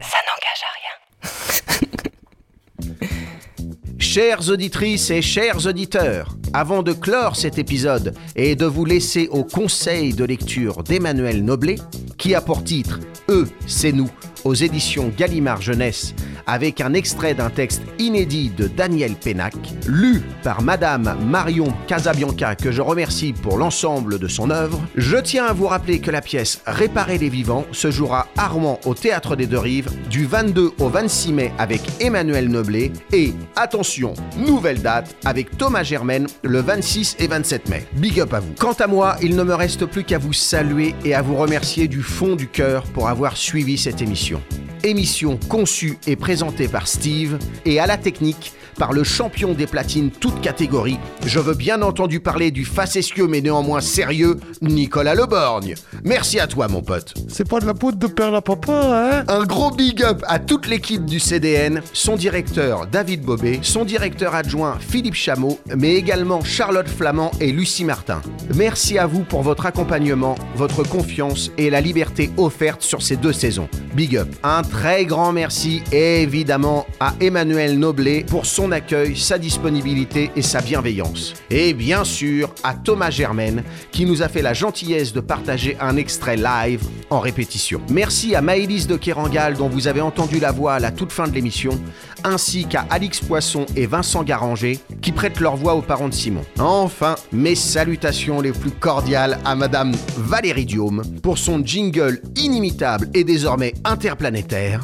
Ça 0.00 0.18
n'engage 0.26 0.62
à 0.62 2.88
rien. 2.88 3.08
Chères 3.98 4.48
auditrices 4.48 5.10
et 5.10 5.22
chers 5.22 5.66
auditeurs, 5.66 6.36
avant 6.52 6.82
de 6.82 6.92
clore 6.92 7.34
cet 7.34 7.58
épisode 7.58 8.14
et 8.36 8.54
de 8.54 8.66
vous 8.66 8.84
laisser 8.84 9.28
au 9.28 9.42
conseil 9.42 10.14
de 10.14 10.24
lecture 10.24 10.84
d'Emmanuel 10.84 11.44
Noblet, 11.44 11.76
qui 12.16 12.34
a 12.34 12.40
pour 12.40 12.62
titre 12.62 13.00
Eux, 13.28 13.48
c'est 13.66 13.92
nous, 13.92 14.10
aux 14.44 14.54
éditions 14.54 15.12
Gallimard 15.16 15.62
Jeunesse, 15.62 16.14
avec 16.46 16.80
un 16.80 16.94
extrait 16.94 17.34
d'un 17.34 17.50
texte 17.50 17.82
inédit 17.98 18.50
de 18.50 18.66
Daniel 18.66 19.14
Pénac, 19.14 19.54
lu 19.86 20.22
par 20.42 20.62
Madame 20.62 21.16
Marion 21.26 21.72
Casabianca, 21.86 22.54
que 22.54 22.70
je 22.70 22.82
remercie 22.82 23.32
pour 23.32 23.56
l'ensemble 23.56 24.18
de 24.18 24.28
son 24.28 24.50
œuvre, 24.50 24.80
je 24.94 25.16
tiens 25.16 25.46
à 25.46 25.52
vous 25.52 25.66
rappeler 25.66 26.00
que 26.00 26.10
la 26.10 26.20
pièce 26.20 26.60
Réparer 26.66 27.18
les 27.18 27.28
vivants 27.28 27.64
se 27.72 27.90
jouera 27.90 28.28
à 28.36 28.48
Rouen 28.48 28.78
au 28.84 28.94
Théâtre 28.94 29.36
des 29.36 29.46
Deux 29.46 29.58
Rives 29.58 29.90
du 30.10 30.26
22 30.26 30.72
au 30.78 30.88
26 30.88 31.32
mai 31.32 31.52
avec 31.58 31.80
Emmanuel 32.00 32.48
Noblet 32.48 32.92
et, 33.12 33.32
attention, 33.56 34.14
nouvelle 34.36 34.82
date 34.82 35.16
avec 35.24 35.56
Thomas 35.56 35.82
Germaine 35.82 36.26
le 36.42 36.60
26 36.60 37.16
et 37.18 37.26
27 37.26 37.68
mai. 37.68 37.86
Big 37.94 38.20
up 38.20 38.34
à 38.34 38.40
vous. 38.40 38.52
Quant 38.58 38.72
à 38.72 38.86
moi, 38.86 39.16
il 39.22 39.36
ne 39.36 39.42
me 39.42 39.54
reste 39.54 39.86
plus 39.86 40.04
qu'à 40.04 40.18
vous 40.18 40.32
saluer 40.32 40.94
et 41.04 41.14
à 41.14 41.22
vous 41.22 41.36
remercier 41.36 41.88
du 41.88 42.02
fond 42.02 42.36
du 42.36 42.48
cœur 42.48 42.82
pour 42.84 43.08
avoir 43.08 43.36
suivi 43.36 43.78
cette 43.78 44.02
émission. 44.02 44.42
Émission 44.82 45.38
conçue 45.48 45.98
et 46.06 46.14
présentée 46.16 46.33
par 46.68 46.88
Steve 46.88 47.38
et 47.64 47.78
à 47.78 47.86
la 47.86 47.96
technique 47.96 48.52
par 48.74 48.92
le 48.92 49.04
champion 49.04 49.54
des 49.54 49.66
platines 49.66 50.10
toutes 50.10 50.40
catégories. 50.40 50.98
Je 51.24 51.40
veux 51.40 51.54
bien 51.54 51.82
entendu 51.82 52.20
parler 52.20 52.50
du 52.50 52.64
facétieux 52.64 53.26
mais 53.26 53.40
néanmoins 53.40 53.80
sérieux 53.80 54.38
Nicolas 54.62 55.14
Leborgne. 55.14 55.74
Merci 56.04 56.40
à 56.40 56.46
toi 56.46 56.68
mon 56.68 56.82
pote. 56.82 57.14
C'est 57.28 57.48
pas 57.48 57.60
de 57.60 57.66
la 57.66 57.74
poudre 57.74 57.98
de 57.98 58.06
perle 58.06 58.36
à 58.36 58.40
papa, 58.40 58.72
hein? 58.72 59.24
Un 59.28 59.44
gros 59.44 59.70
big 59.70 60.02
up 60.02 60.22
à 60.26 60.38
toute 60.38 60.66
l'équipe 60.66 61.04
du 61.04 61.20
CDN, 61.20 61.82
son 61.92 62.16
directeur 62.16 62.86
David 62.86 63.22
Bobet, 63.22 63.60
son 63.62 63.84
directeur 63.84 64.34
adjoint 64.34 64.78
Philippe 64.80 65.14
Chameau, 65.14 65.58
mais 65.76 65.94
également 65.94 66.42
Charlotte 66.44 66.88
Flamand 66.88 67.30
et 67.40 67.52
Lucie 67.52 67.84
Martin. 67.84 68.20
Merci 68.54 68.98
à 68.98 69.06
vous 69.06 69.24
pour 69.24 69.42
votre 69.42 69.66
accompagnement, 69.66 70.34
votre 70.56 70.82
confiance 70.82 71.50
et 71.58 71.70
la 71.70 71.80
liberté 71.80 72.30
offerte 72.36 72.82
sur 72.82 73.02
ces 73.02 73.16
deux 73.16 73.32
saisons. 73.32 73.68
Big 73.94 74.16
up. 74.16 74.28
Un 74.42 74.62
très 74.62 75.04
grand 75.04 75.32
merci 75.32 75.82
évidemment 75.92 76.86
à 77.00 77.14
Emmanuel 77.20 77.78
Noblet 77.78 78.24
pour 78.28 78.46
son 78.46 78.63
accueil, 78.72 79.16
sa 79.16 79.38
disponibilité 79.38 80.30
et 80.36 80.42
sa 80.42 80.60
bienveillance. 80.60 81.34
Et 81.50 81.74
bien 81.74 82.04
sûr 82.04 82.52
à 82.62 82.74
Thomas 82.74 83.10
Germaine 83.10 83.62
qui 83.90 84.06
nous 84.06 84.22
a 84.22 84.28
fait 84.28 84.42
la 84.42 84.54
gentillesse 84.54 85.12
de 85.12 85.20
partager 85.20 85.76
un 85.80 85.96
extrait 85.96 86.36
live 86.36 86.82
en 87.10 87.20
répétition. 87.20 87.80
Merci 87.90 88.34
à 88.34 88.40
Maëlys 88.40 88.86
de 88.86 88.96
Kerangal 88.96 89.54
dont 89.54 89.68
vous 89.68 89.88
avez 89.88 90.00
entendu 90.00 90.40
la 90.40 90.52
voix 90.52 90.74
à 90.74 90.80
la 90.80 90.90
toute 90.90 91.12
fin 91.12 91.28
de 91.28 91.32
l'émission, 91.34 91.78
ainsi 92.24 92.66
qu'à 92.66 92.86
Alix 92.90 93.20
Poisson 93.20 93.66
et 93.76 93.86
Vincent 93.86 94.22
Garanger 94.22 94.78
qui 95.02 95.12
prêtent 95.12 95.40
leur 95.40 95.56
voix 95.56 95.74
aux 95.74 95.82
parents 95.82 96.08
de 96.08 96.14
Simon. 96.14 96.44
Enfin, 96.58 97.16
mes 97.32 97.54
salutations 97.54 98.40
les 98.40 98.52
plus 98.52 98.70
cordiales 98.70 99.38
à 99.44 99.54
Madame 99.54 99.92
Valérie 100.16 100.66
Diome 100.66 101.02
pour 101.22 101.38
son 101.38 101.64
jingle 101.64 102.20
inimitable 102.36 103.08
et 103.14 103.24
désormais 103.24 103.74
interplanétaire. 103.84 104.80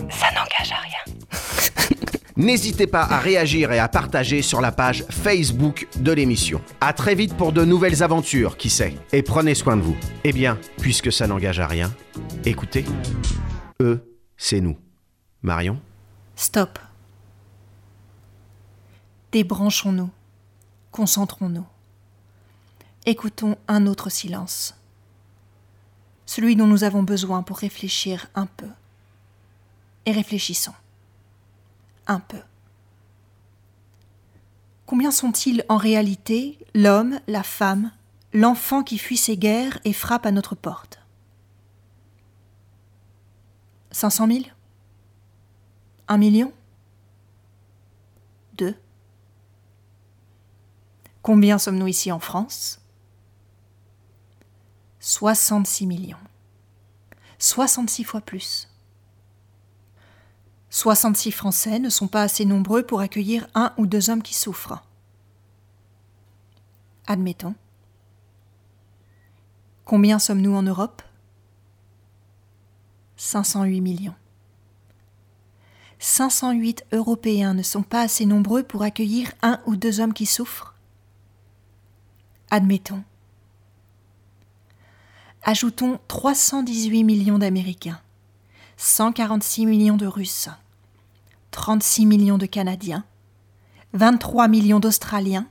N'hésitez 2.40 2.86
pas 2.86 3.02
à 3.02 3.18
réagir 3.18 3.70
et 3.70 3.78
à 3.78 3.86
partager 3.86 4.40
sur 4.40 4.62
la 4.62 4.72
page 4.72 5.04
Facebook 5.10 5.86
de 5.96 6.10
l'émission. 6.10 6.62
À 6.80 6.94
très 6.94 7.14
vite 7.14 7.36
pour 7.36 7.52
de 7.52 7.66
nouvelles 7.66 8.02
aventures, 8.02 8.56
qui 8.56 8.70
sait. 8.70 8.96
Et 9.12 9.22
prenez 9.22 9.54
soin 9.54 9.76
de 9.76 9.82
vous. 9.82 9.94
Eh 10.24 10.32
bien, 10.32 10.58
puisque 10.78 11.12
ça 11.12 11.26
n'engage 11.26 11.60
à 11.60 11.66
rien, 11.66 11.92
écoutez. 12.46 12.86
Eux, 13.82 14.16
c'est 14.38 14.62
nous. 14.62 14.78
Marion 15.42 15.82
Stop. 16.34 16.78
Débranchons-nous. 19.32 20.08
Concentrons-nous. 20.92 21.66
Écoutons 23.04 23.58
un 23.68 23.86
autre 23.86 24.08
silence. 24.08 24.74
Celui 26.24 26.56
dont 26.56 26.66
nous 26.66 26.84
avons 26.84 27.02
besoin 27.02 27.42
pour 27.42 27.58
réfléchir 27.58 28.28
un 28.34 28.46
peu. 28.46 28.68
Et 30.06 30.12
réfléchissons. 30.12 30.72
Peu. 32.18 32.40
Combien 34.86 35.12
sont-ils 35.12 35.64
en 35.68 35.76
réalité 35.76 36.58
l'homme, 36.74 37.20
la 37.28 37.44
femme, 37.44 37.92
l'enfant 38.32 38.82
qui 38.82 38.98
fuit 38.98 39.16
ces 39.16 39.36
guerres 39.36 39.78
et 39.84 39.92
frappe 39.92 40.26
à 40.26 40.32
notre 40.32 40.56
porte? 40.56 41.00
500 43.92 44.26
000 44.26 44.40
Un 46.08 46.18
million? 46.18 46.52
Deux? 48.54 48.74
Combien 51.22 51.58
sommes-nous 51.58 51.86
ici 51.86 52.10
en 52.10 52.18
France? 52.18 52.80
66 54.98 55.86
millions. 55.86 56.16
66 57.38 58.04
fois 58.04 58.20
plus. 58.20 58.68
66 60.70 61.32
Français 61.32 61.78
ne 61.80 61.88
sont 61.88 62.08
pas 62.08 62.22
assez 62.22 62.44
nombreux 62.44 62.84
pour 62.84 63.00
accueillir 63.00 63.48
un 63.54 63.72
ou 63.76 63.86
deux 63.86 64.08
hommes 64.08 64.22
qui 64.22 64.34
souffrent. 64.34 64.82
Admettons. 67.06 67.54
Combien 69.84 70.20
sommes-nous 70.20 70.54
en 70.54 70.62
Europe? 70.62 71.02
508 73.16 73.80
millions. 73.80 74.14
508 75.98 76.86
Européens 76.92 77.52
ne 77.52 77.62
sont 77.62 77.82
pas 77.82 78.02
assez 78.02 78.24
nombreux 78.24 78.62
pour 78.62 78.82
accueillir 78.82 79.32
un 79.42 79.60
ou 79.66 79.74
deux 79.76 80.00
hommes 80.00 80.14
qui 80.14 80.24
souffrent? 80.24 80.74
Admettons. 82.50 83.02
Ajoutons 85.42 85.98
318 86.08 87.04
millions 87.04 87.38
d'Américains, 87.38 88.00
146 88.82 89.66
millions 89.66 89.98
de 89.98 90.06
Russes, 90.06 90.48
36 91.50 92.06
millions 92.06 92.38
de 92.38 92.46
Canadiens, 92.46 93.04
23 93.92 94.48
millions 94.48 94.80
d'Australiens, 94.80 95.46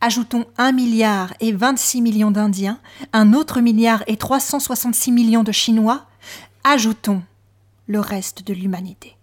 ajoutons 0.00 0.46
1 0.58 0.72
milliard 0.72 1.32
et 1.38 1.52
26 1.52 2.02
millions 2.02 2.32
d'Indiens, 2.32 2.80
un 3.12 3.34
autre 3.34 3.60
milliard 3.60 4.02
et 4.08 4.16
366 4.16 5.12
millions 5.12 5.44
de 5.44 5.52
Chinois, 5.52 6.06
ajoutons 6.64 7.22
le 7.86 8.00
reste 8.00 8.44
de 8.44 8.52
l'humanité. 8.52 9.16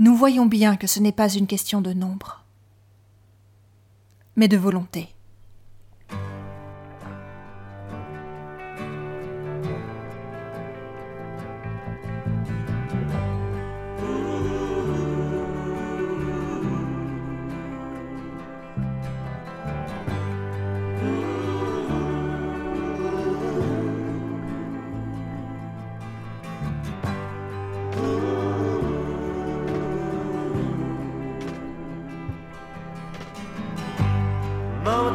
Nous 0.00 0.16
voyons 0.16 0.46
bien 0.46 0.76
que 0.76 0.88
ce 0.88 0.98
n'est 0.98 1.12
pas 1.12 1.32
une 1.32 1.46
question 1.46 1.80
de 1.80 1.92
nombre, 1.92 2.42
mais 4.34 4.48
de 4.48 4.56
volonté. 4.56 5.14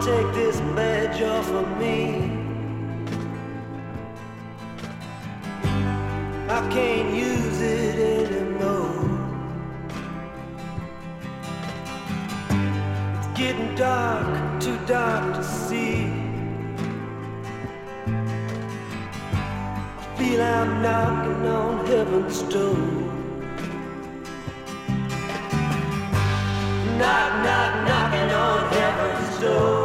Take 0.07 0.33
this 0.35 0.61
badge 0.73 1.21
off 1.21 1.49
of 1.51 1.67
me. 1.81 2.01
I 6.57 6.59
can't 6.75 7.13
use 7.13 7.59
it 7.61 7.95
anymore. 8.15 9.01
It's 13.17 13.27
getting 13.37 13.75
dark, 13.75 14.61
too 14.61 14.79
dark 14.85 15.35
to 15.35 15.43
see. 15.43 16.05
I 20.01 20.05
feel 20.17 20.41
I'm 20.41 20.81
knocking 20.81 21.45
on 21.59 21.85
heaven's 21.85 22.39
door. 22.53 22.77
Knock, 26.99 27.31
knock, 27.45 27.71
knocking 27.89 28.29
on 28.45 28.59
heaven's 28.77 29.41
door. 29.41 29.76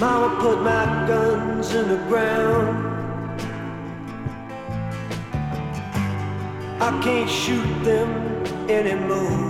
Mama 0.00 0.40
put 0.40 0.62
my 0.62 0.84
guns 1.06 1.74
in 1.74 1.88
the 1.88 1.96
ground. 2.08 2.86
I 6.80 7.00
can't 7.02 7.28
shoot 7.28 7.84
them 7.84 8.08
anymore. 8.70 9.49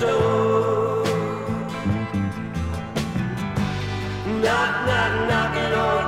door. 0.00 1.04
Knock, 4.40 4.86
knock, 4.86 5.28
knocking 5.28 5.74
on. 5.74 5.99